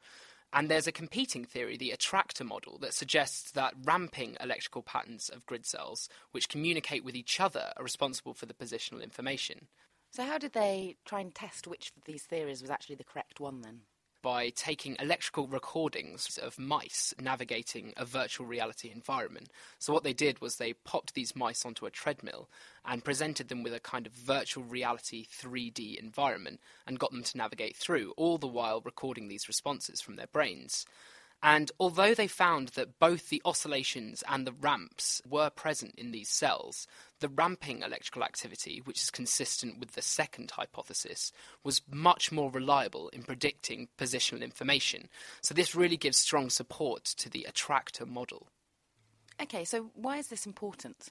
And 0.52 0.68
there's 0.68 0.86
a 0.86 0.92
competing 0.92 1.46
theory, 1.46 1.78
the 1.78 1.92
attractor 1.92 2.44
model, 2.44 2.76
that 2.80 2.92
suggests 2.92 3.52
that 3.52 3.72
ramping 3.82 4.36
electrical 4.38 4.82
patterns 4.82 5.30
of 5.30 5.46
grid 5.46 5.64
cells, 5.64 6.10
which 6.32 6.50
communicate 6.50 7.02
with 7.02 7.16
each 7.16 7.40
other, 7.40 7.72
are 7.78 7.82
responsible 7.82 8.34
for 8.34 8.44
the 8.44 8.52
positional 8.52 9.02
information. 9.02 9.68
So, 10.10 10.24
how 10.24 10.36
did 10.36 10.52
they 10.52 10.96
try 11.06 11.20
and 11.20 11.34
test 11.34 11.66
which 11.66 11.90
of 11.96 12.04
these 12.04 12.24
theories 12.24 12.60
was 12.60 12.70
actually 12.70 12.96
the 12.96 13.04
correct 13.04 13.40
one 13.40 13.62
then? 13.62 13.80
By 14.22 14.50
taking 14.50 14.96
electrical 14.98 15.46
recordings 15.46 16.38
of 16.38 16.58
mice 16.58 17.12
navigating 17.20 17.92
a 17.96 18.04
virtual 18.04 18.46
reality 18.46 18.90
environment. 18.94 19.50
So, 19.78 19.92
what 19.92 20.04
they 20.04 20.12
did 20.12 20.40
was 20.40 20.56
they 20.56 20.72
popped 20.72 21.14
these 21.14 21.36
mice 21.36 21.66
onto 21.66 21.84
a 21.84 21.90
treadmill 21.90 22.48
and 22.84 23.04
presented 23.04 23.48
them 23.48 23.62
with 23.62 23.74
a 23.74 23.80
kind 23.80 24.06
of 24.06 24.12
virtual 24.12 24.64
reality 24.64 25.26
3D 25.26 25.96
environment 25.96 26.60
and 26.86 26.98
got 26.98 27.10
them 27.10 27.24
to 27.24 27.36
navigate 27.36 27.76
through, 27.76 28.14
all 28.16 28.38
the 28.38 28.46
while 28.46 28.80
recording 28.80 29.28
these 29.28 29.48
responses 29.48 30.00
from 30.00 30.16
their 30.16 30.28
brains. 30.28 30.86
And 31.42 31.72
although 31.80 32.14
they 32.14 32.28
found 32.28 32.68
that 32.68 33.00
both 33.00 33.28
the 33.28 33.42
oscillations 33.44 34.22
and 34.28 34.46
the 34.46 34.52
ramps 34.52 35.20
were 35.28 35.50
present 35.50 35.96
in 35.96 36.12
these 36.12 36.28
cells, 36.28 36.86
the 37.22 37.28
ramping 37.28 37.82
electrical 37.82 38.24
activity, 38.24 38.82
which 38.84 39.00
is 39.00 39.10
consistent 39.10 39.78
with 39.78 39.92
the 39.92 40.02
second 40.02 40.50
hypothesis, 40.50 41.32
was 41.64 41.80
much 41.90 42.30
more 42.30 42.50
reliable 42.50 43.08
in 43.10 43.22
predicting 43.22 43.88
positional 43.96 44.42
information. 44.42 45.08
So 45.40 45.54
this 45.54 45.74
really 45.74 45.96
gives 45.96 46.18
strong 46.18 46.50
support 46.50 47.04
to 47.04 47.30
the 47.30 47.44
attractor 47.44 48.04
model. 48.04 48.48
Okay, 49.40 49.64
so 49.64 49.90
why 49.94 50.18
is 50.18 50.26
this 50.26 50.46
important? 50.46 51.08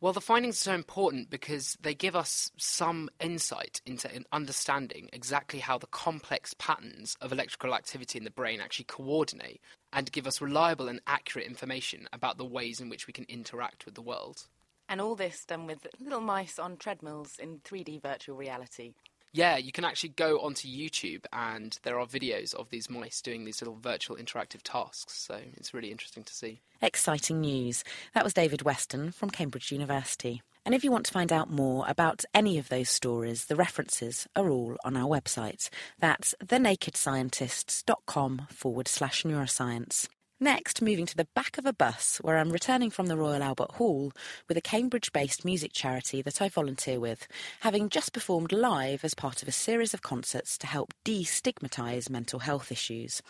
Well, 0.00 0.12
the 0.12 0.20
findings 0.20 0.56
are 0.56 0.70
so 0.70 0.74
important 0.74 1.30
because 1.30 1.78
they 1.80 1.94
give 1.94 2.14
us 2.14 2.50
some 2.58 3.08
insight 3.18 3.80
into 3.86 4.10
understanding 4.30 5.08
exactly 5.12 5.60
how 5.60 5.78
the 5.78 5.86
complex 5.86 6.54
patterns 6.58 7.16
of 7.22 7.32
electrical 7.32 7.74
activity 7.74 8.18
in 8.18 8.24
the 8.24 8.30
brain 8.30 8.60
actually 8.60 8.84
coordinate 8.84 9.60
and 9.94 10.12
give 10.12 10.26
us 10.26 10.42
reliable 10.42 10.88
and 10.88 11.00
accurate 11.06 11.46
information 11.46 12.08
about 12.12 12.36
the 12.36 12.44
ways 12.44 12.78
in 12.78 12.90
which 12.90 13.06
we 13.06 13.14
can 13.14 13.24
interact 13.28 13.86
with 13.86 13.94
the 13.94 14.02
world. 14.02 14.48
And 14.88 15.00
all 15.00 15.14
this 15.14 15.44
done 15.44 15.66
with 15.66 15.86
little 15.98 16.20
mice 16.20 16.58
on 16.58 16.76
treadmills 16.76 17.38
in 17.38 17.60
3D 17.60 18.02
virtual 18.02 18.36
reality. 18.36 18.94
Yeah, 19.32 19.58
you 19.58 19.70
can 19.70 19.84
actually 19.84 20.10
go 20.10 20.38
onto 20.38 20.66
YouTube 20.66 21.26
and 21.30 21.78
there 21.82 22.00
are 22.00 22.06
videos 22.06 22.54
of 22.54 22.70
these 22.70 22.88
mice 22.88 23.20
doing 23.20 23.44
these 23.44 23.60
little 23.60 23.76
virtual 23.76 24.16
interactive 24.16 24.62
tasks. 24.62 25.12
So 25.12 25.38
it's 25.58 25.74
really 25.74 25.90
interesting 25.90 26.24
to 26.24 26.32
see. 26.32 26.62
Exciting 26.80 27.42
news. 27.42 27.84
That 28.14 28.24
was 28.24 28.32
David 28.32 28.62
Weston 28.62 29.12
from 29.12 29.28
Cambridge 29.28 29.70
University. 29.70 30.40
And 30.64 30.74
if 30.74 30.82
you 30.82 30.90
want 30.90 31.04
to 31.06 31.12
find 31.12 31.32
out 31.32 31.50
more 31.50 31.84
about 31.86 32.24
any 32.32 32.56
of 32.58 32.70
those 32.70 32.88
stories, 32.88 33.44
the 33.44 33.56
references 33.56 34.26
are 34.34 34.48
all 34.48 34.76
on 34.84 34.96
our 34.96 35.08
website. 35.08 35.68
That's 35.98 36.34
thenakedscientists.com 36.42 38.46
forward 38.50 38.88
slash 38.88 39.22
neuroscience. 39.22 40.08
Next, 40.38 40.82
moving 40.82 41.06
to 41.06 41.16
the 41.16 41.28
back 41.34 41.56
of 41.56 41.64
a 41.64 41.72
bus 41.72 42.18
where 42.18 42.36
I'm 42.36 42.50
returning 42.50 42.90
from 42.90 43.06
the 43.06 43.16
Royal 43.16 43.42
Albert 43.42 43.70
Hall 43.76 44.12
with 44.48 44.58
a 44.58 44.60
Cambridge 44.60 45.10
based 45.10 45.46
music 45.46 45.72
charity 45.72 46.20
that 46.20 46.42
I 46.42 46.50
volunteer 46.50 47.00
with, 47.00 47.26
having 47.60 47.88
just 47.88 48.12
performed 48.12 48.52
live 48.52 49.02
as 49.02 49.14
part 49.14 49.40
of 49.40 49.48
a 49.48 49.52
series 49.52 49.94
of 49.94 50.02
concerts 50.02 50.58
to 50.58 50.66
help 50.66 50.92
destigmatise 51.06 52.10
mental 52.10 52.40
health 52.40 52.70
issues. 52.70 53.22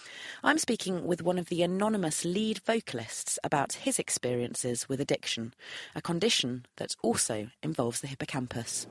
I'm 0.42 0.58
speaking 0.58 1.06
with 1.06 1.22
one 1.22 1.38
of 1.38 1.48
the 1.48 1.62
anonymous 1.62 2.24
lead 2.24 2.58
vocalists 2.66 3.38
about 3.44 3.74
his 3.74 4.00
experiences 4.00 4.88
with 4.88 5.00
addiction, 5.00 5.54
a 5.94 6.02
condition 6.02 6.66
that 6.78 6.96
also 7.02 7.50
involves 7.62 8.00
the 8.00 8.08
hippocampus. 8.08 8.88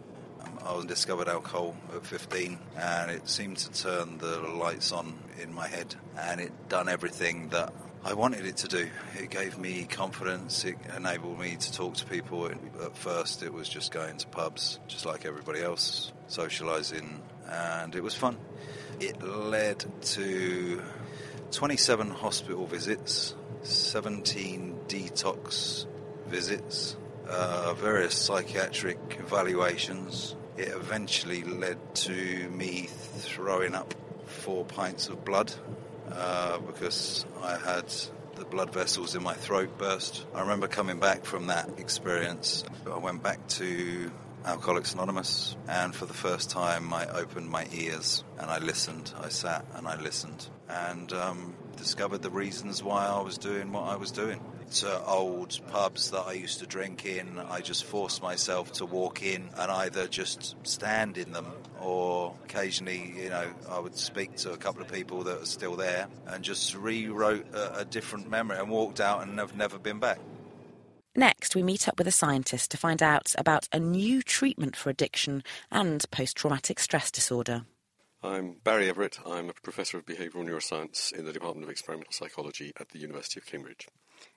I 0.65 0.85
discovered 0.85 1.27
alcohol 1.27 1.75
at 1.93 2.05
15 2.05 2.57
and 2.77 3.11
it 3.11 3.27
seemed 3.27 3.57
to 3.57 3.71
turn 3.73 4.19
the 4.19 4.39
lights 4.39 4.93
on 4.93 5.13
in 5.41 5.53
my 5.53 5.67
head 5.67 5.95
and 6.17 6.39
it 6.39 6.53
done 6.69 6.87
everything 6.87 7.49
that 7.49 7.73
I 8.07 8.13
wanted 8.13 8.45
it 8.45 8.57
to 8.57 8.67
do. 8.67 8.87
It 9.15 9.31
gave 9.31 9.57
me 9.57 9.85
confidence. 9.85 10.63
It 10.63 10.77
enabled 10.95 11.39
me 11.39 11.55
to 11.55 11.73
talk 11.73 11.95
to 11.95 12.05
people. 12.05 12.45
At 12.45 12.95
first, 12.95 13.41
it 13.41 13.51
was 13.51 13.67
just 13.67 13.91
going 13.91 14.17
to 14.17 14.27
pubs, 14.27 14.79
just 14.87 15.07
like 15.07 15.25
everybody 15.25 15.63
else, 15.63 16.13
socialising, 16.29 17.09
and 17.49 17.95
it 17.95 18.03
was 18.03 18.13
fun. 18.13 18.37
It 18.99 19.23
led 19.23 19.83
to 20.03 20.83
27 21.49 22.11
hospital 22.11 22.67
visits, 22.67 23.33
17 23.63 24.81
detox 24.87 25.87
visits, 26.27 26.97
uh, 27.27 27.73
various 27.73 28.13
psychiatric 28.13 28.99
evaluations. 29.19 30.35
It 30.57 30.67
eventually 30.67 31.41
led 31.41 31.95
to 31.95 32.49
me 32.51 32.87
throwing 33.17 33.73
up 33.73 33.95
four 34.27 34.63
pints 34.63 35.07
of 35.09 35.25
blood 35.25 35.51
uh, 36.11 36.59
because 36.59 37.25
I 37.41 37.57
had 37.57 37.93
the 38.35 38.45
blood 38.45 38.73
vessels 38.73 39.15
in 39.15 39.23
my 39.23 39.33
throat 39.33 39.77
burst. 39.77 40.25
I 40.33 40.41
remember 40.41 40.67
coming 40.67 40.99
back 40.99 41.25
from 41.25 41.47
that 41.47 41.69
experience. 41.77 42.63
I 42.91 42.97
went 42.97 43.23
back 43.23 43.45
to 43.47 44.11
Alcoholics 44.45 44.93
Anonymous, 44.93 45.55
and 45.67 45.95
for 45.95 46.05
the 46.05 46.13
first 46.13 46.49
time, 46.49 46.93
I 46.93 47.07
opened 47.07 47.49
my 47.49 47.67
ears 47.73 48.23
and 48.39 48.49
I 48.49 48.59
listened. 48.59 49.11
I 49.19 49.29
sat 49.29 49.65
and 49.75 49.87
I 49.87 49.99
listened 49.99 50.47
and 50.69 51.11
um, 51.13 51.55
discovered 51.77 52.21
the 52.21 52.29
reasons 52.29 52.83
why 52.83 53.07
I 53.07 53.21
was 53.21 53.37
doing 53.37 53.71
what 53.71 53.83
I 53.83 53.95
was 53.95 54.11
doing 54.11 54.41
to 54.73 55.03
old 55.05 55.59
pubs 55.67 56.11
that 56.11 56.25
I 56.25 56.33
used 56.33 56.59
to 56.59 56.65
drink 56.65 57.05
in. 57.05 57.39
I 57.49 57.61
just 57.61 57.85
forced 57.85 58.21
myself 58.21 58.73
to 58.73 58.85
walk 58.85 59.23
in 59.23 59.49
and 59.57 59.71
either 59.71 60.07
just 60.07 60.55
stand 60.63 61.17
in 61.17 61.31
them 61.31 61.47
or 61.79 62.33
occasionally, 62.43 63.13
you 63.17 63.29
know, 63.29 63.47
I 63.69 63.79
would 63.79 63.97
speak 63.97 64.35
to 64.37 64.51
a 64.51 64.57
couple 64.57 64.81
of 64.81 64.91
people 64.91 65.23
that 65.23 65.41
are 65.41 65.45
still 65.45 65.75
there 65.75 66.07
and 66.27 66.43
just 66.43 66.75
rewrote 66.75 67.53
a, 67.53 67.79
a 67.79 67.85
different 67.85 68.29
memory 68.29 68.57
and 68.57 68.69
walked 68.69 68.99
out 68.99 69.21
and 69.21 69.39
have 69.39 69.55
never 69.55 69.77
been 69.77 69.99
back. 69.99 70.19
Next, 71.15 71.55
we 71.55 71.63
meet 71.63 71.87
up 71.87 71.97
with 71.97 72.07
a 72.07 72.11
scientist 72.11 72.71
to 72.71 72.77
find 72.77 73.01
out 73.01 73.33
about 73.37 73.69
a 73.71 73.79
new 73.79 74.21
treatment 74.21 74.75
for 74.75 74.89
addiction 74.89 75.43
and 75.71 76.03
post 76.11 76.35
traumatic 76.35 76.77
stress 76.79 77.09
disorder. 77.09 77.63
I'm 78.25 78.55
Barry 78.63 78.91
Everitt. 78.91 79.19
I'm 79.23 79.49
a 79.51 79.53
professor 79.53 79.99
of 79.99 80.05
behavioural 80.07 80.49
neuroscience 80.49 81.13
in 81.13 81.25
the 81.25 81.31
Department 81.31 81.63
of 81.63 81.69
Experimental 81.69 82.11
Psychology 82.11 82.73
at 82.79 82.89
the 82.89 82.97
University 82.97 83.39
of 83.39 83.45
Cambridge. 83.45 83.87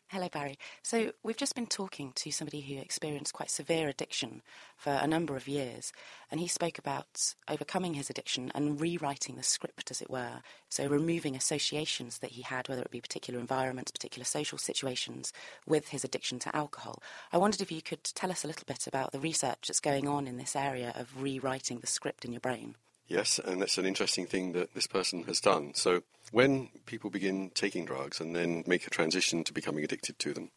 Hello, 0.09 0.29
Barry. 0.29 0.59
So, 0.83 1.13
we've 1.23 1.39
just 1.39 1.55
been 1.55 1.67
talking 1.67 2.13
to 2.17 2.31
somebody 2.31 2.61
who 2.61 2.79
experienced 2.79 3.33
quite 3.33 3.51
severe 3.51 3.89
addiction 3.89 4.43
for 4.77 4.93
a 4.93 5.07
number 5.07 5.37
of 5.37 5.49
years, 5.49 5.91
and 6.31 6.39
he 6.39 6.49
spoke 6.49 6.77
about 6.77 7.35
overcoming 7.49 7.95
his 7.95 8.11
addiction 8.11 8.53
and 8.55 8.79
rewriting 8.79 9.37
the 9.37 9.43
script, 9.43 9.91
as 9.91 10.03
it 10.03 10.11
were. 10.11 10.43
So, 10.69 10.87
removing 10.87 11.35
associations 11.35 12.19
that 12.19 12.33
he 12.33 12.43
had, 12.43 12.69
whether 12.69 12.83
it 12.83 12.91
be 12.91 13.01
particular 13.01 13.41
environments, 13.41 13.91
particular 13.91 14.25
social 14.25 14.59
situations, 14.59 15.33
with 15.67 15.89
his 15.89 16.05
addiction 16.05 16.39
to 16.41 16.55
alcohol. 16.55 17.03
I 17.33 17.39
wondered 17.39 17.63
if 17.63 17.73
you 17.73 17.81
could 17.81 18.05
tell 18.05 18.31
us 18.31 18.45
a 18.45 18.49
little 18.49 18.67
bit 18.67 18.87
about 18.87 19.13
the 19.13 19.21
research 19.21 19.67
that's 19.67 19.81
going 19.81 20.07
on 20.07 20.27
in 20.27 20.37
this 20.37 20.55
area 20.55 20.93
of 20.95 21.23
rewriting 21.23 21.79
the 21.79 21.87
script 21.87 22.27
in 22.27 22.33
your 22.33 22.41
brain. 22.41 22.75
Yes, 23.09 23.41
and 23.43 23.63
that's 23.63 23.79
an 23.79 23.87
interesting 23.87 24.27
thing 24.27 24.53
that 24.53 24.75
this 24.75 24.87
person 24.87 25.23
has 25.25 25.41
done. 25.41 25.73
So, 25.75 26.03
when 26.31 26.69
people 26.85 27.09
begin 27.09 27.51
taking 27.55 27.87
drugs 27.87 28.21
and 28.21 28.37
then 28.37 28.65
make 28.67 28.87
a 28.87 28.91
transition 28.91 29.45
to 29.45 29.53
becoming 29.55 29.83
addicted 29.83 30.19
to 30.19 30.35
them, 30.35 30.51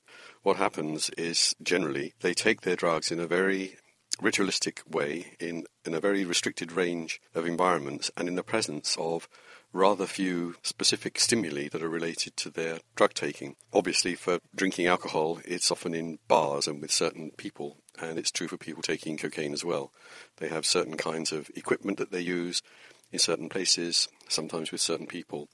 what 0.44 0.58
happens 0.58 1.10
is 1.12 1.56
generally 1.64 2.14
they 2.20 2.34
take 2.34 2.62
their 2.62 2.76
drugs 2.76 3.10
in 3.10 3.22
a 3.22 3.28
very 3.28 3.78
ritualistic 4.22 4.82
way, 4.86 5.38
in, 5.40 5.64
in 5.86 5.94
a 5.94 6.02
very 6.02 6.26
restricted 6.26 6.74
range 6.74 7.22
of 7.34 7.46
environments, 7.46 8.12
and 8.18 8.28
in 8.28 8.36
the 8.36 8.44
presence 8.44 8.98
of 9.00 9.30
rather 9.74 10.06
few 10.06 10.56
specific 10.62 11.18
stimuli 11.18 11.70
that 11.70 11.82
are 11.82 11.90
related 11.90 12.36
to 12.36 12.50
their 12.50 12.80
drug 12.96 13.14
taking. 13.14 13.56
Obviously, 13.74 14.16
for 14.16 14.40
drinking 14.54 14.88
alcohol, 14.88 15.40
it's 15.46 15.72
often 15.72 15.94
in 15.94 16.20
bars 16.28 16.68
and 16.68 16.82
with 16.82 16.92
certain 16.92 17.32
people, 17.38 17.78
and 18.00 18.18
it's 18.18 18.32
true 18.32 18.48
for 18.48 18.58
people 18.58 18.82
taking 18.82 19.18
cocaine 19.18 19.54
as 19.54 19.66
well. 19.66 19.92
They 20.38 20.50
have 20.50 20.66
certain 20.66 20.98
kinds 20.98 21.32
of 21.32 21.50
equipment 21.56 21.98
that 21.98 22.12
they 22.12 22.22
use 22.22 22.62
in 23.12 23.20
certain 23.20 23.50
places, 23.50 24.08
sometimes 24.30 24.72
with 24.72 24.82
certain 24.82 25.08
people, 25.08 25.50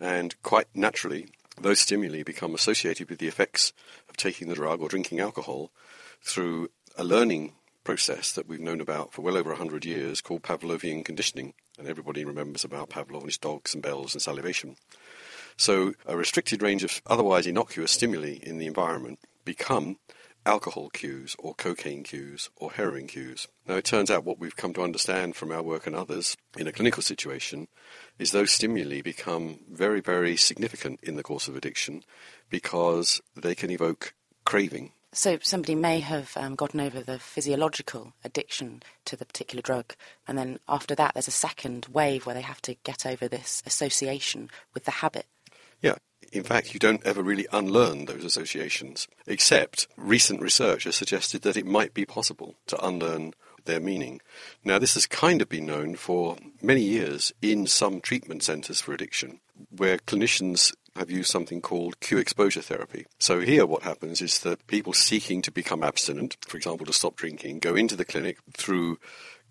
and 0.00 0.34
quite 0.42 0.66
naturally, 0.74 1.28
those 1.60 1.80
stimuli 1.80 2.22
become 2.22 2.54
associated 2.54 3.08
with 3.08 3.18
the 3.18 3.28
effects 3.28 3.72
of 4.08 4.16
taking 4.16 4.48
the 4.48 4.54
drug 4.54 4.80
or 4.80 4.88
drinking 4.88 5.20
alcohol 5.20 5.70
through 6.20 6.68
a 6.96 7.04
learning 7.04 7.52
process 7.84 8.32
that 8.32 8.48
we've 8.48 8.60
known 8.60 8.80
about 8.80 9.12
for 9.12 9.22
well 9.22 9.36
over 9.36 9.50
100 9.50 9.84
years 9.84 10.20
called 10.20 10.42
Pavlovian 10.42 11.04
conditioning. 11.04 11.54
And 11.78 11.86
everybody 11.86 12.24
remembers 12.24 12.64
about 12.64 12.90
Pavlov 12.90 13.18
and 13.18 13.26
his 13.26 13.38
dogs 13.38 13.74
and 13.74 13.82
bells 13.82 14.14
and 14.14 14.22
salivation. 14.22 14.76
So 15.56 15.94
a 16.06 16.16
restricted 16.16 16.62
range 16.62 16.82
of 16.82 17.00
otherwise 17.06 17.46
innocuous 17.46 17.92
stimuli 17.92 18.38
in 18.42 18.58
the 18.58 18.66
environment 18.66 19.20
become 19.44 19.98
alcohol 20.46 20.90
cues 20.90 21.36
or 21.38 21.54
cocaine 21.54 22.02
cues 22.02 22.50
or 22.56 22.72
heroin 22.72 23.06
cues. 23.06 23.48
Now 23.66 23.76
it 23.76 23.84
turns 23.84 24.10
out 24.10 24.24
what 24.24 24.38
we've 24.38 24.56
come 24.56 24.74
to 24.74 24.82
understand 24.82 25.36
from 25.36 25.52
our 25.52 25.62
work 25.62 25.86
and 25.86 25.96
others 25.96 26.36
in 26.56 26.66
a 26.66 26.72
clinical 26.72 27.02
situation 27.02 27.68
is 28.18 28.30
those 28.30 28.50
stimuli 28.50 29.00
become 29.00 29.60
very, 29.70 30.00
very 30.00 30.36
significant 30.36 31.00
in 31.02 31.16
the 31.16 31.22
course 31.22 31.48
of 31.48 31.56
addiction 31.56 32.02
because 32.50 33.20
they 33.34 33.54
can 33.54 33.70
evoke 33.70 34.14
craving 34.44 34.92
so 35.14 35.38
somebody 35.40 35.76
may 35.76 36.00
have 36.00 36.32
um, 36.36 36.56
gotten 36.56 36.80
over 36.80 37.00
the 37.00 37.18
physiological 37.20 38.12
addiction 38.24 38.82
to 39.04 39.16
the 39.16 39.24
particular 39.24 39.62
drug, 39.62 39.94
and 40.26 40.36
then 40.36 40.58
after 40.68 40.94
that, 40.96 41.14
there's 41.14 41.28
a 41.28 41.32
second 41.32 41.86
wave 41.92 42.26
where 42.26 42.34
they 42.34 42.42
have 42.42 42.60
to 42.62 42.74
get 42.82 43.06
over 43.06 43.28
this 43.28 43.62
association 43.64 44.50
with 44.74 44.84
the 44.84 44.90
habit. 44.90 45.26
Yeah. 45.80 45.94
In 46.34 46.42
fact, 46.42 46.74
you 46.74 46.80
don't 46.80 47.06
ever 47.06 47.22
really 47.22 47.46
unlearn 47.52 48.06
those 48.06 48.24
associations, 48.24 49.06
except 49.24 49.86
recent 49.96 50.42
research 50.42 50.82
has 50.82 50.96
suggested 50.96 51.42
that 51.42 51.56
it 51.56 51.64
might 51.64 51.94
be 51.94 52.04
possible 52.04 52.56
to 52.66 52.84
unlearn 52.84 53.34
their 53.66 53.78
meaning. 53.78 54.20
Now, 54.64 54.80
this 54.80 54.94
has 54.94 55.06
kind 55.06 55.40
of 55.40 55.48
been 55.48 55.64
known 55.64 55.94
for 55.94 56.36
many 56.60 56.82
years 56.82 57.32
in 57.40 57.68
some 57.68 58.00
treatment 58.00 58.42
centres 58.42 58.80
for 58.80 58.92
addiction, 58.92 59.38
where 59.70 59.98
clinicians 59.98 60.74
have 60.96 61.08
used 61.08 61.30
something 61.30 61.60
called 61.60 62.00
cue 62.00 62.18
exposure 62.18 62.62
therapy. 62.62 63.06
So 63.20 63.38
here 63.38 63.64
what 63.64 63.84
happens 63.84 64.20
is 64.20 64.40
that 64.40 64.66
people 64.66 64.92
seeking 64.92 65.40
to 65.42 65.52
become 65.52 65.84
abstinent, 65.84 66.36
for 66.46 66.56
example 66.56 66.86
to 66.86 66.92
stop 66.92 67.14
drinking, 67.14 67.60
go 67.60 67.76
into 67.76 67.94
the 67.94 68.04
clinic 68.04 68.38
through 68.52 68.98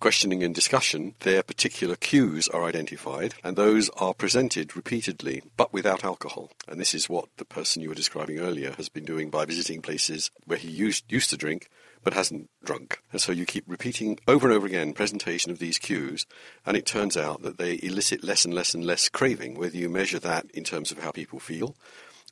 questioning 0.03 0.43
and 0.43 0.53
discussion, 0.53 1.15
their 1.21 1.41
particular 1.41 1.95
cues 1.95 2.49
are 2.49 2.65
identified, 2.65 3.35
and 3.41 3.55
those 3.55 3.89
are 3.91 4.13
presented 4.13 4.75
repeatedly, 4.75 5.41
but 5.55 5.71
without 5.71 6.03
alcohol. 6.03 6.51
And 6.67 6.77
this 6.77 6.93
is 6.93 7.07
what 7.07 7.29
the 7.37 7.45
person 7.45 7.81
you 7.81 7.87
were 7.87 7.95
describing 7.95 8.37
earlier 8.37 8.73
has 8.73 8.89
been 8.89 9.05
doing 9.05 9.29
by 9.29 9.45
visiting 9.45 9.81
places 9.81 10.29
where 10.43 10.57
he 10.57 10.67
used, 10.67 11.09
used 11.09 11.29
to 11.29 11.37
drink 11.37 11.69
but 12.03 12.13
hasn't 12.13 12.49
drunk. 12.65 13.01
And 13.13 13.21
so 13.21 13.31
you 13.31 13.45
keep 13.45 13.63
repeating 13.65 14.19
over 14.27 14.45
and 14.45 14.53
over 14.53 14.67
again 14.67 14.91
presentation 14.91 15.53
of 15.53 15.59
these 15.59 15.79
cues, 15.79 16.25
and 16.65 16.75
it 16.75 16.85
turns 16.85 17.15
out 17.15 17.41
that 17.43 17.57
they 17.57 17.79
elicit 17.81 18.25
less 18.25 18.43
and 18.43 18.53
less 18.53 18.73
and 18.73 18.83
less 18.83 19.07
craving, 19.07 19.57
whether 19.57 19.77
you 19.77 19.87
measure 19.87 20.19
that 20.19 20.47
in 20.53 20.65
terms 20.65 20.91
of 20.91 20.99
how 20.99 21.11
people 21.11 21.39
feel, 21.39 21.77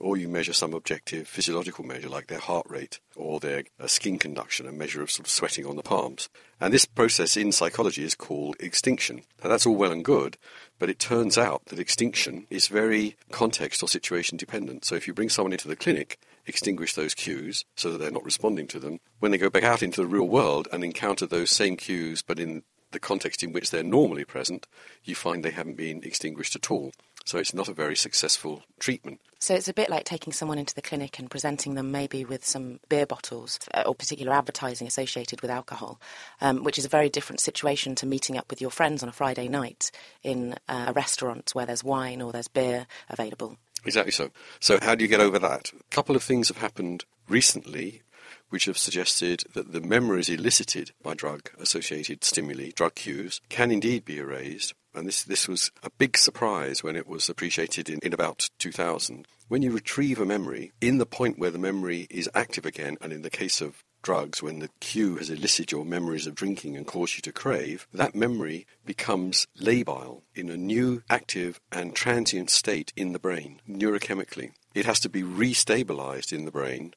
or 0.01 0.17
you 0.17 0.27
measure 0.27 0.53
some 0.53 0.73
objective 0.73 1.27
physiological 1.27 1.85
measure 1.85 2.09
like 2.09 2.27
their 2.27 2.39
heart 2.39 2.65
rate 2.69 2.99
or 3.15 3.39
their 3.39 3.63
uh, 3.79 3.87
skin 3.87 4.17
conduction, 4.17 4.67
a 4.67 4.71
measure 4.71 5.01
of 5.01 5.11
sort 5.11 5.27
of 5.27 5.31
sweating 5.31 5.65
on 5.65 5.75
the 5.75 5.83
palms. 5.83 6.27
And 6.59 6.73
this 6.73 6.85
process 6.85 7.37
in 7.37 7.51
psychology 7.51 8.03
is 8.03 8.15
called 8.15 8.55
extinction. 8.59 9.21
Now 9.43 9.49
that's 9.49 9.65
all 9.65 9.75
well 9.75 9.91
and 9.91 10.03
good, 10.03 10.37
but 10.79 10.89
it 10.89 10.99
turns 10.99 11.37
out 11.37 11.65
that 11.65 11.79
extinction 11.79 12.47
is 12.49 12.67
very 12.67 13.15
context 13.31 13.83
or 13.83 13.87
situation 13.87 14.37
dependent. 14.37 14.85
So 14.85 14.95
if 14.95 15.07
you 15.07 15.13
bring 15.13 15.29
someone 15.29 15.53
into 15.53 15.67
the 15.67 15.75
clinic, 15.75 16.19
extinguish 16.45 16.95
those 16.95 17.13
cues 17.13 17.63
so 17.75 17.91
that 17.91 17.99
they're 17.99 18.11
not 18.11 18.25
responding 18.25 18.67
to 18.67 18.79
them, 18.79 18.99
when 19.19 19.31
they 19.31 19.37
go 19.37 19.49
back 19.49 19.63
out 19.63 19.83
into 19.83 20.01
the 20.01 20.07
real 20.07 20.27
world 20.27 20.67
and 20.73 20.83
encounter 20.83 21.25
those 21.25 21.51
same 21.51 21.77
cues 21.77 22.21
but 22.21 22.39
in 22.39 22.63
the 22.91 22.99
context 22.99 23.41
in 23.41 23.53
which 23.53 23.71
they're 23.71 23.83
normally 23.83 24.25
present, 24.25 24.67
you 25.03 25.15
find 25.15 25.43
they 25.43 25.51
haven't 25.51 25.77
been 25.77 26.03
extinguished 26.03 26.55
at 26.55 26.69
all. 26.69 26.91
So 27.25 27.37
it's 27.37 27.53
not 27.53 27.67
a 27.67 27.73
very 27.73 27.95
successful 27.95 28.63
treatment. 28.79 29.19
So 29.39 29.55
it's 29.55 29.67
a 29.67 29.73
bit 29.73 29.89
like 29.89 30.05
taking 30.05 30.33
someone 30.33 30.59
into 30.59 30.75
the 30.75 30.83
clinic 30.83 31.17
and 31.17 31.29
presenting 31.29 31.73
them 31.73 31.91
maybe 31.91 32.23
with 32.23 32.45
some 32.45 32.79
beer 32.89 33.07
bottles 33.07 33.59
uh, 33.73 33.83
or 33.87 33.95
particular 33.95 34.33
advertising 34.33 34.85
associated 34.85 35.41
with 35.41 35.49
alcohol, 35.49 35.99
um, 36.41 36.63
which 36.63 36.77
is 36.77 36.85
a 36.85 36.89
very 36.89 37.09
different 37.09 37.39
situation 37.39 37.95
to 37.95 38.05
meeting 38.05 38.37
up 38.37 38.49
with 38.51 38.61
your 38.61 38.69
friends 38.69 39.01
on 39.01 39.09
a 39.09 39.13
Friday 39.13 39.47
night 39.47 39.89
in 40.21 40.55
uh, 40.69 40.85
a 40.89 40.93
restaurant 40.93 41.49
where 41.53 41.65
there's 41.65 41.83
wine 41.83 42.21
or 42.21 42.31
there's 42.31 42.47
beer 42.47 42.85
available. 43.09 43.57
Exactly 43.83 44.11
so. 44.11 44.29
So 44.59 44.77
how 44.79 44.93
do 44.93 45.03
you 45.03 45.07
get 45.07 45.19
over 45.19 45.39
that? 45.39 45.71
A 45.73 45.83
couple 45.89 46.15
of 46.15 46.21
things 46.21 46.49
have 46.49 46.57
happened 46.57 47.05
recently 47.27 48.03
which 48.49 48.65
have 48.65 48.77
suggested 48.77 49.45
that 49.53 49.71
the 49.71 49.81
memories 49.81 50.29
elicited 50.29 50.91
by 51.01 51.13
drug 51.13 51.49
associated 51.57 52.23
stimuli, 52.23 52.69
drug 52.75 52.93
cues, 52.95 53.41
can 53.49 53.71
indeed 53.71 54.05
be 54.05 54.17
erased 54.17 54.73
and 54.93 55.07
this, 55.07 55.23
this 55.23 55.47
was 55.47 55.71
a 55.83 55.89
big 55.89 56.17
surprise 56.17 56.83
when 56.83 56.95
it 56.95 57.07
was 57.07 57.29
appreciated 57.29 57.89
in, 57.89 57.99
in 58.03 58.13
about 58.13 58.49
2000. 58.59 59.27
When 59.47 59.61
you 59.61 59.71
retrieve 59.71 60.19
a 60.19 60.25
memory, 60.25 60.71
in 60.81 60.97
the 60.97 61.05
point 61.05 61.39
where 61.39 61.51
the 61.51 61.57
memory 61.57 62.07
is 62.09 62.29
active 62.33 62.65
again, 62.65 62.97
and 63.01 63.11
in 63.11 63.21
the 63.21 63.29
case 63.29 63.61
of 63.61 63.83
drugs, 64.01 64.41
when 64.41 64.59
the 64.59 64.69
cue 64.79 65.17
has 65.17 65.29
elicited 65.29 65.71
your 65.71 65.85
memories 65.85 66.27
of 66.27 66.35
drinking 66.35 66.75
and 66.75 66.87
caused 66.87 67.15
you 67.15 67.21
to 67.21 67.31
crave, 67.31 67.87
that 67.93 68.15
memory 68.15 68.65
becomes 68.85 69.47
labile 69.59 70.21
in 70.33 70.49
a 70.49 70.57
new 70.57 71.03
active 71.09 71.59
and 71.71 71.95
transient 71.95 72.49
state 72.49 72.91
in 72.95 73.13
the 73.13 73.19
brain, 73.19 73.61
neurochemically. 73.69 74.51
It 74.73 74.85
has 74.85 74.99
to 75.01 75.09
be 75.09 75.21
restabilized 75.21 76.33
in 76.33 76.45
the 76.45 76.51
brain. 76.51 76.93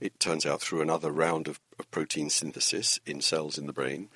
It 0.00 0.20
turns 0.20 0.44
out 0.44 0.60
through 0.60 0.82
another 0.82 1.10
round 1.10 1.48
of, 1.48 1.60
of 1.78 1.90
protein 1.90 2.30
synthesis 2.30 3.00
in 3.06 3.20
cells 3.20 3.58
in 3.58 3.66
the 3.66 3.72
brain. 3.72 4.08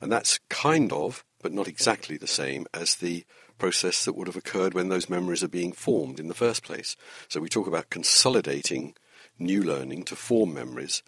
And 0.00 0.10
that's 0.10 0.38
kind 0.48 0.92
of 0.92 1.24
but 1.44 1.52
not 1.52 1.68
exactly 1.68 2.16
the 2.16 2.26
same 2.26 2.66
as 2.72 2.94
the 2.94 3.22
process 3.58 4.06
that 4.06 4.14
would 4.16 4.26
have 4.28 4.34
occurred 4.34 4.72
when 4.72 4.88
those 4.88 5.10
memories 5.10 5.44
are 5.44 5.48
being 5.48 5.72
formed 5.72 6.18
in 6.18 6.28
the 6.28 6.34
first 6.34 6.62
place. 6.62 6.96
So 7.28 7.38
we 7.38 7.50
talk 7.50 7.66
about 7.66 7.90
consolidating 7.90 8.94
new 9.38 9.62
learning 9.62 10.04
to 10.04 10.16
form 10.16 10.54
memories. 10.54 11.02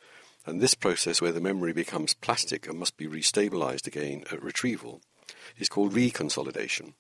And 0.45 0.61
this 0.61 0.75
process, 0.75 1.23
where 1.23 1.33
the 1.33 1.41
memory 1.41 1.73
becomes 1.73 2.13
plastic 2.13 2.69
and 2.69 2.79
must 2.79 2.99
be 2.99 3.07
restabilized 3.07 3.87
again 3.87 4.25
at 4.31 4.43
retrieval, 4.43 5.01
is 5.57 5.71
called 5.71 5.95
reconsolidation. 5.95 6.93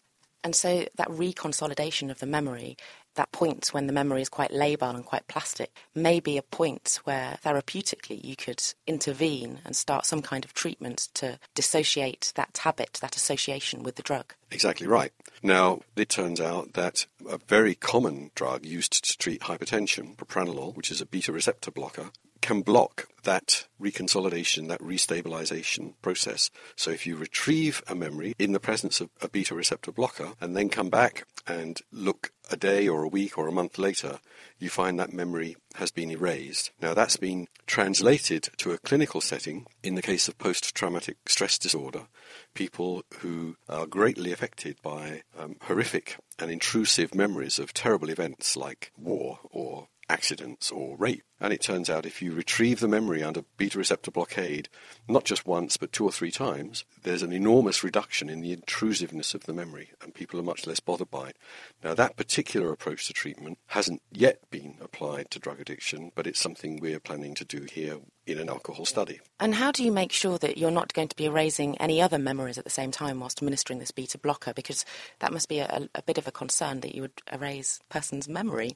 And 0.42 0.56
so 0.56 0.86
that 0.96 1.08
reconsolidation 1.08 2.10
of 2.10 2.20
the 2.20 2.26
memory, 2.26 2.78
that 3.16 3.32
point 3.32 3.68
when 3.68 3.86
the 3.86 3.92
memory 3.92 4.22
is 4.22 4.28
quite 4.28 4.52
labile 4.52 4.94
and 4.94 5.04
quite 5.04 5.26
plastic, 5.26 5.70
may 5.94 6.20
be 6.20 6.38
a 6.38 6.42
point 6.42 7.00
where 7.04 7.38
therapeutically 7.44 8.22
you 8.22 8.36
could 8.36 8.62
intervene 8.86 9.60
and 9.64 9.74
start 9.74 10.06
some 10.06 10.22
kind 10.22 10.44
of 10.44 10.54
treatment 10.54 11.08
to 11.14 11.38
dissociate 11.54 12.32
that 12.36 12.56
habit, 12.58 12.98
that 13.02 13.16
association 13.16 13.82
with 13.82 13.96
the 13.96 14.02
drug. 14.02 14.34
Exactly 14.50 14.86
right. 14.86 15.12
Now, 15.42 15.80
it 15.96 16.08
turns 16.08 16.40
out 16.40 16.74
that 16.74 17.06
a 17.28 17.38
very 17.48 17.74
common 17.74 18.30
drug 18.34 18.64
used 18.64 19.04
to 19.04 19.18
treat 19.18 19.42
hypertension, 19.42 20.16
propranolol, 20.16 20.74
which 20.76 20.90
is 20.90 21.00
a 21.00 21.06
beta 21.06 21.32
receptor 21.32 21.70
blocker, 21.70 22.10
can 22.40 22.62
block 22.62 23.08
that 23.24 23.66
reconsolidation, 23.80 24.68
that 24.68 24.80
restabilization 24.80 25.94
process. 26.00 26.50
So 26.76 26.90
if 26.90 27.06
you 27.06 27.16
retrieve 27.16 27.82
a 27.88 27.94
memory 27.94 28.34
in 28.38 28.52
the 28.52 28.60
presence 28.60 29.00
of 29.00 29.10
a 29.20 29.28
beta 29.28 29.54
receptor 29.54 29.92
blocker 29.92 30.32
and 30.40 30.56
then 30.56 30.68
come 30.68 30.88
back 30.88 31.26
and 31.46 31.80
look 31.92 32.30
a 32.50 32.56
day 32.56 32.86
or 32.86 33.02
a 33.02 33.08
week 33.08 33.36
or 33.36 33.48
a 33.48 33.52
month 33.52 33.78
later, 33.78 34.20
you 34.58 34.70
find 34.70 34.98
that 34.98 35.12
memory 35.12 35.56
has 35.74 35.90
been 35.90 36.10
erased. 36.10 36.70
Now 36.80 36.94
that's 36.94 37.16
been 37.16 37.48
translated 37.66 38.48
to 38.58 38.70
a 38.70 38.78
clinical 38.78 39.20
setting 39.20 39.66
in 39.82 39.96
the 39.96 40.02
case 40.02 40.28
of 40.28 40.38
post-traumatic 40.38 41.16
stress 41.26 41.58
disorder, 41.58 42.06
people 42.54 43.02
who 43.18 43.56
are 43.68 43.86
greatly 43.86 44.32
affected 44.32 44.76
by 44.82 45.22
um, 45.36 45.56
horrific 45.62 46.16
and 46.38 46.50
intrusive 46.50 47.14
memories 47.14 47.58
of 47.58 47.74
terrible 47.74 48.08
events 48.08 48.56
like 48.56 48.92
war 48.96 49.40
or 49.50 49.88
accidents 50.08 50.70
or 50.70 50.96
rape. 50.96 51.22
And 51.38 51.52
it 51.52 51.60
turns 51.60 51.90
out 51.90 52.06
if 52.06 52.22
you 52.22 52.32
retrieve 52.32 52.80
the 52.80 52.88
memory 52.88 53.22
under 53.22 53.42
beta 53.58 53.76
receptor 53.76 54.10
blockade, 54.10 54.70
not 55.06 55.24
just 55.24 55.46
once 55.46 55.76
but 55.76 55.92
two 55.92 56.04
or 56.04 56.12
three 56.12 56.30
times, 56.30 56.84
there's 57.02 57.22
an 57.22 57.32
enormous 57.32 57.84
reduction 57.84 58.30
in 58.30 58.40
the 58.40 58.52
intrusiveness 58.52 59.34
of 59.34 59.44
the 59.44 59.52
memory, 59.52 59.90
and 60.00 60.14
people 60.14 60.40
are 60.40 60.44
much 60.44 60.66
less 60.66 60.80
bothered 60.80 61.10
by 61.10 61.28
it. 61.28 61.36
Now, 61.84 61.92
that 61.94 62.16
particular 62.16 62.72
approach 62.72 63.06
to 63.06 63.12
treatment 63.12 63.58
hasn't 63.66 64.00
yet 64.10 64.50
been 64.50 64.76
applied 64.80 65.30
to 65.32 65.38
drug 65.38 65.60
addiction, 65.60 66.10
but 66.14 66.26
it's 66.26 66.40
something 66.40 66.80
we're 66.80 67.00
planning 67.00 67.34
to 67.34 67.44
do 67.44 67.66
here 67.70 67.98
in 68.26 68.38
an 68.38 68.48
alcohol 68.48 68.86
study. 68.86 69.20
And 69.38 69.54
how 69.54 69.70
do 69.70 69.84
you 69.84 69.92
make 69.92 70.12
sure 70.12 70.38
that 70.38 70.56
you're 70.56 70.70
not 70.70 70.94
going 70.94 71.08
to 71.08 71.16
be 71.16 71.26
erasing 71.26 71.76
any 71.78 72.00
other 72.00 72.18
memories 72.18 72.58
at 72.58 72.64
the 72.64 72.70
same 72.70 72.90
time 72.90 73.20
whilst 73.20 73.42
administering 73.42 73.78
this 73.78 73.90
beta 73.90 74.18
blocker? 74.18 74.54
Because 74.54 74.84
that 75.18 75.32
must 75.32 75.48
be 75.48 75.58
a, 75.58 75.88
a 75.94 76.02
bit 76.02 76.18
of 76.18 76.26
a 76.26 76.32
concern 76.32 76.80
that 76.80 76.94
you 76.94 77.02
would 77.02 77.22
erase 77.30 77.78
a 77.82 77.92
person's 77.92 78.26
memory 78.28 78.74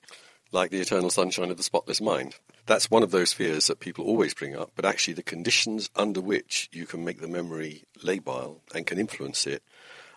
like 0.52 0.70
the 0.70 0.80
eternal 0.80 1.10
sunshine 1.10 1.50
of 1.50 1.56
the 1.56 1.62
spotless 1.62 2.00
mind. 2.00 2.34
That's 2.66 2.90
one 2.90 3.02
of 3.02 3.10
those 3.10 3.32
fears 3.32 3.66
that 3.66 3.80
people 3.80 4.04
always 4.04 4.34
bring 4.34 4.56
up, 4.56 4.72
but 4.76 4.84
actually 4.84 5.14
the 5.14 5.22
conditions 5.22 5.90
under 5.96 6.20
which 6.20 6.68
you 6.72 6.86
can 6.86 7.04
make 7.04 7.20
the 7.20 7.28
memory 7.28 7.84
labile 8.04 8.60
and 8.74 8.86
can 8.86 8.98
influence 8.98 9.46
it 9.46 9.62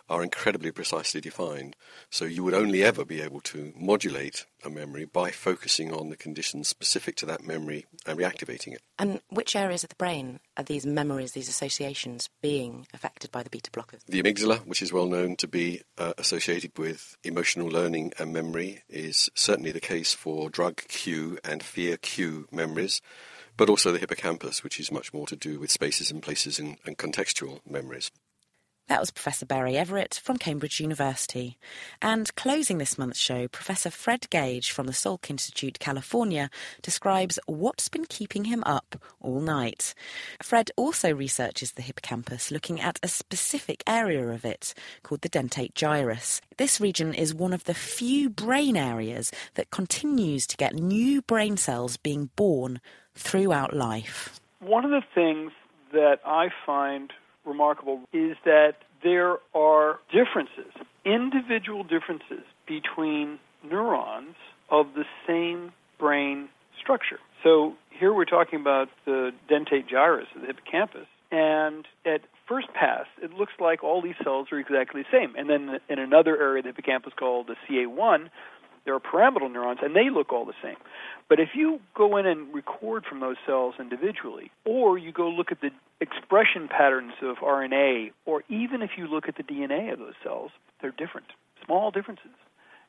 are 0.08 0.22
incredibly 0.22 0.70
precisely 0.70 1.20
defined. 1.20 1.76
So 2.10 2.24
you 2.24 2.44
would 2.44 2.54
only 2.54 2.82
ever 2.82 3.04
be 3.04 3.20
able 3.20 3.40
to 3.42 3.72
modulate 3.76 4.46
a 4.64 4.70
memory 4.70 5.04
by 5.04 5.30
focusing 5.30 5.92
on 5.92 6.10
the 6.10 6.16
conditions 6.16 6.68
specific 6.68 7.16
to 7.16 7.26
that 7.26 7.46
memory 7.46 7.86
and 8.06 8.18
reactivating 8.18 8.74
it. 8.74 8.82
And 8.98 9.20
which 9.28 9.56
areas 9.56 9.82
of 9.82 9.90
the 9.90 9.96
brain 9.96 10.40
are 10.56 10.64
these 10.64 10.86
memories, 10.86 11.32
these 11.32 11.48
associations 11.48 12.28
being 12.42 12.86
affected 12.92 13.30
by 13.30 13.42
the 13.42 13.50
beta 13.50 13.70
blockers? 13.70 14.04
The 14.06 14.22
amygdala, 14.22 14.66
which 14.66 14.82
is 14.82 14.92
well 14.92 15.06
known 15.06 15.36
to 15.36 15.48
be 15.48 15.82
uh, 15.98 16.12
associated 16.18 16.78
with 16.78 17.16
emotional 17.24 17.68
learning 17.68 18.12
and 18.18 18.32
memory, 18.32 18.82
is 18.88 19.30
certainly 19.34 19.72
the 19.72 19.80
case 19.80 20.12
for 20.12 20.50
drug 20.50 20.76
cue 20.88 21.38
and 21.44 21.62
fear 21.62 21.96
cue 21.96 22.46
memories 22.50 23.00
but 23.56 23.70
also 23.70 23.92
the 23.92 23.98
hippocampus, 23.98 24.64
which 24.64 24.80
is 24.80 24.90
much 24.90 25.12
more 25.12 25.26
to 25.26 25.36
do 25.36 25.60
with 25.60 25.70
spaces 25.70 26.10
and 26.10 26.22
places 26.22 26.58
and, 26.58 26.76
and 26.84 26.98
contextual 26.98 27.60
memories. 27.68 28.10
That 28.86 29.00
was 29.00 29.10
Professor 29.10 29.46
Barry 29.46 29.72
Everitt 29.72 30.20
from 30.20 30.36
Cambridge 30.36 30.78
University. 30.78 31.56
And 32.02 32.34
closing 32.34 32.76
this 32.76 32.98
month's 32.98 33.18
show, 33.18 33.48
Professor 33.48 33.88
Fred 33.88 34.28
Gage 34.28 34.70
from 34.72 34.86
the 34.86 34.92
Salk 34.92 35.30
Institute, 35.30 35.78
California, 35.78 36.50
describes 36.82 37.38
what's 37.46 37.88
been 37.88 38.04
keeping 38.04 38.44
him 38.44 38.62
up 38.66 39.00
all 39.22 39.40
night. 39.40 39.94
Fred 40.42 40.70
also 40.76 41.14
researches 41.14 41.72
the 41.72 41.82
hippocampus, 41.82 42.50
looking 42.50 42.78
at 42.78 43.00
a 43.02 43.08
specific 43.08 43.82
area 43.86 44.28
of 44.28 44.44
it 44.44 44.74
called 45.02 45.22
the 45.22 45.30
dentate 45.30 45.72
gyrus. 45.72 46.42
This 46.58 46.78
region 46.78 47.14
is 47.14 47.34
one 47.34 47.54
of 47.54 47.64
the 47.64 47.72
few 47.72 48.28
brain 48.28 48.76
areas 48.76 49.32
that 49.54 49.70
continues 49.70 50.46
to 50.48 50.58
get 50.58 50.74
new 50.74 51.22
brain 51.22 51.56
cells 51.56 51.96
being 51.96 52.28
born 52.36 52.82
throughout 53.14 53.74
life. 53.74 54.38
One 54.60 54.84
of 54.84 54.90
the 54.90 55.02
things 55.14 55.52
that 55.92 56.20
I 56.26 56.50
find 56.66 57.10
remarkable 57.46 58.00
is 58.12 58.36
that 58.44 58.74
there 59.02 59.36
are 59.54 59.98
differences, 60.12 60.72
individual 61.04 61.82
differences 61.84 62.44
between 62.66 63.38
neurons 63.62 64.34
of 64.70 64.94
the 64.94 65.04
same 65.26 65.72
brain 65.98 66.48
structure. 66.80 67.18
So 67.42 67.74
here 67.90 68.12
we're 68.12 68.24
talking 68.24 68.60
about 68.60 68.88
the 69.04 69.32
dentate 69.50 69.88
gyrus 69.88 70.26
of 70.34 70.40
the 70.40 70.46
hippocampus, 70.46 71.06
And 71.34 71.86
at 72.06 72.20
first 72.46 72.68
pass, 72.74 73.06
it 73.20 73.32
looks 73.32 73.54
like 73.58 73.82
all 73.82 74.00
these 74.00 74.14
cells 74.22 74.48
are 74.52 74.58
exactly 74.58 75.02
the 75.02 75.08
same. 75.10 75.34
And 75.36 75.50
then 75.50 75.80
in 75.88 75.98
another 75.98 76.40
area 76.40 76.58
of 76.60 76.64
the 76.64 76.68
hippocampus 76.68 77.12
called 77.18 77.48
the 77.48 77.56
CA1, 77.68 78.30
there 78.84 78.94
are 78.94 79.00
pyramidal 79.00 79.48
neurons, 79.48 79.80
and 79.82 79.96
they 79.96 80.10
look 80.10 80.32
all 80.32 80.44
the 80.44 80.54
same. 80.62 80.76
But 81.28 81.40
if 81.40 81.50
you 81.54 81.80
go 81.96 82.18
in 82.18 82.26
and 82.26 82.54
record 82.54 83.04
from 83.04 83.18
those 83.18 83.36
cells 83.46 83.74
individually, 83.80 84.52
or 84.64 84.96
you 84.96 85.10
go 85.10 85.28
look 85.28 85.50
at 85.50 85.60
the 85.60 85.70
expression 86.04 86.68
patterns 86.68 87.14
of 87.22 87.36
RNA, 87.38 88.12
or 88.24 88.42
even 88.48 88.82
if 88.82 88.90
you 88.96 89.06
look 89.06 89.28
at 89.28 89.36
the 89.36 89.42
DNA 89.42 89.92
of 89.92 89.98
those 89.98 90.14
cells, 90.22 90.50
they're 90.80 90.90
different, 90.90 91.28
small 91.64 91.90
differences. 91.90 92.36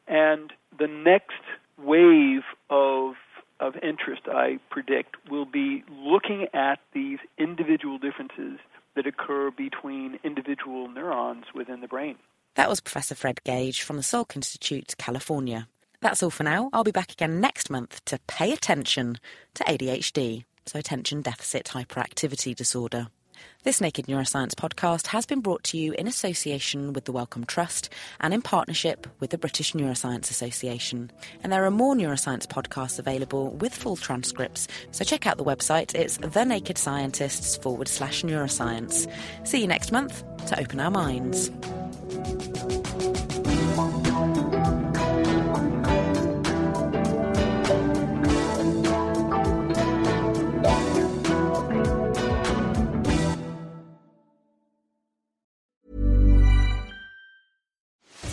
And 0.08 0.54
the 0.78 0.88
next 0.88 1.42
wave 1.78 2.44
of 2.70 3.16
of 3.62 3.76
interest, 3.82 4.24
I 4.28 4.60
predict, 4.70 5.16
will 5.30 5.46
be 5.46 5.84
looking 5.90 6.48
at 6.54 6.80
these 6.94 7.20
individual 7.38 7.98
differences 7.98 8.60
that 8.96 9.08
occur 9.08 9.52
between 9.52 10.20
individual 10.24 10.90
neurons 10.90 11.46
within 11.54 11.82
the 11.82 11.88
brain. 11.88 12.18
That 12.56 12.70
was 12.70 12.80
Professor 12.80 13.16
Fred 13.16 13.44
Gage 13.44 13.82
from 13.82 13.98
the 13.98 14.02
Salk 14.02 14.36
Institute, 14.36 14.96
California. 14.98 15.68
That's 16.02 16.22
all 16.22 16.30
for 16.30 16.44
now. 16.44 16.70
I'll 16.72 16.84
be 16.84 16.92
back 16.92 17.12
again 17.12 17.40
next 17.40 17.70
month 17.70 18.04
to 18.06 18.20
pay 18.28 18.52
attention 18.54 19.18
to 19.56 19.64
ADHD, 19.64 20.46
so 20.66 20.80
attention 20.80 21.22
deficit 21.22 21.66
hyperactivity 21.66 22.56
disorder. 22.56 23.08
This 23.64 23.82
Naked 23.82 24.06
Neuroscience 24.06 24.54
podcast 24.54 25.08
has 25.08 25.26
been 25.26 25.42
brought 25.42 25.64
to 25.66 25.78
you 25.78 25.94
in 25.94 26.08
association 26.08 26.94
with 26.94 27.06
the 27.06 27.12
Wellcome 27.12 27.46
Trust 27.46 27.90
and 28.22 28.34
in 28.34 28.42
partnership 28.42 29.08
with 29.20 29.32
the 29.32 29.38
British 29.38 29.74
Neuroscience 29.74 30.30
Association. 30.30 31.12
And 31.44 31.52
there 31.52 31.66
are 31.66 31.72
more 31.72 31.96
neuroscience 31.96 32.46
podcasts 32.46 33.00
available 33.00 33.50
with 33.52 33.74
full 33.74 33.96
transcripts, 33.96 34.68
so 34.92 35.04
check 35.04 35.26
out 35.26 35.38
the 35.38 35.44
website. 35.44 35.96
It's 35.96 36.18
The 36.18 36.46
Naked 36.46 36.78
Scientists 36.78 37.58
forward 37.58 37.88
slash 37.88 38.22
neuroscience. 38.22 39.12
See 39.46 39.62
you 39.62 39.68
next 39.68 39.92
month 39.92 40.24
to 40.48 40.60
open 40.60 40.80
our 40.80 40.92
minds. 40.92 41.50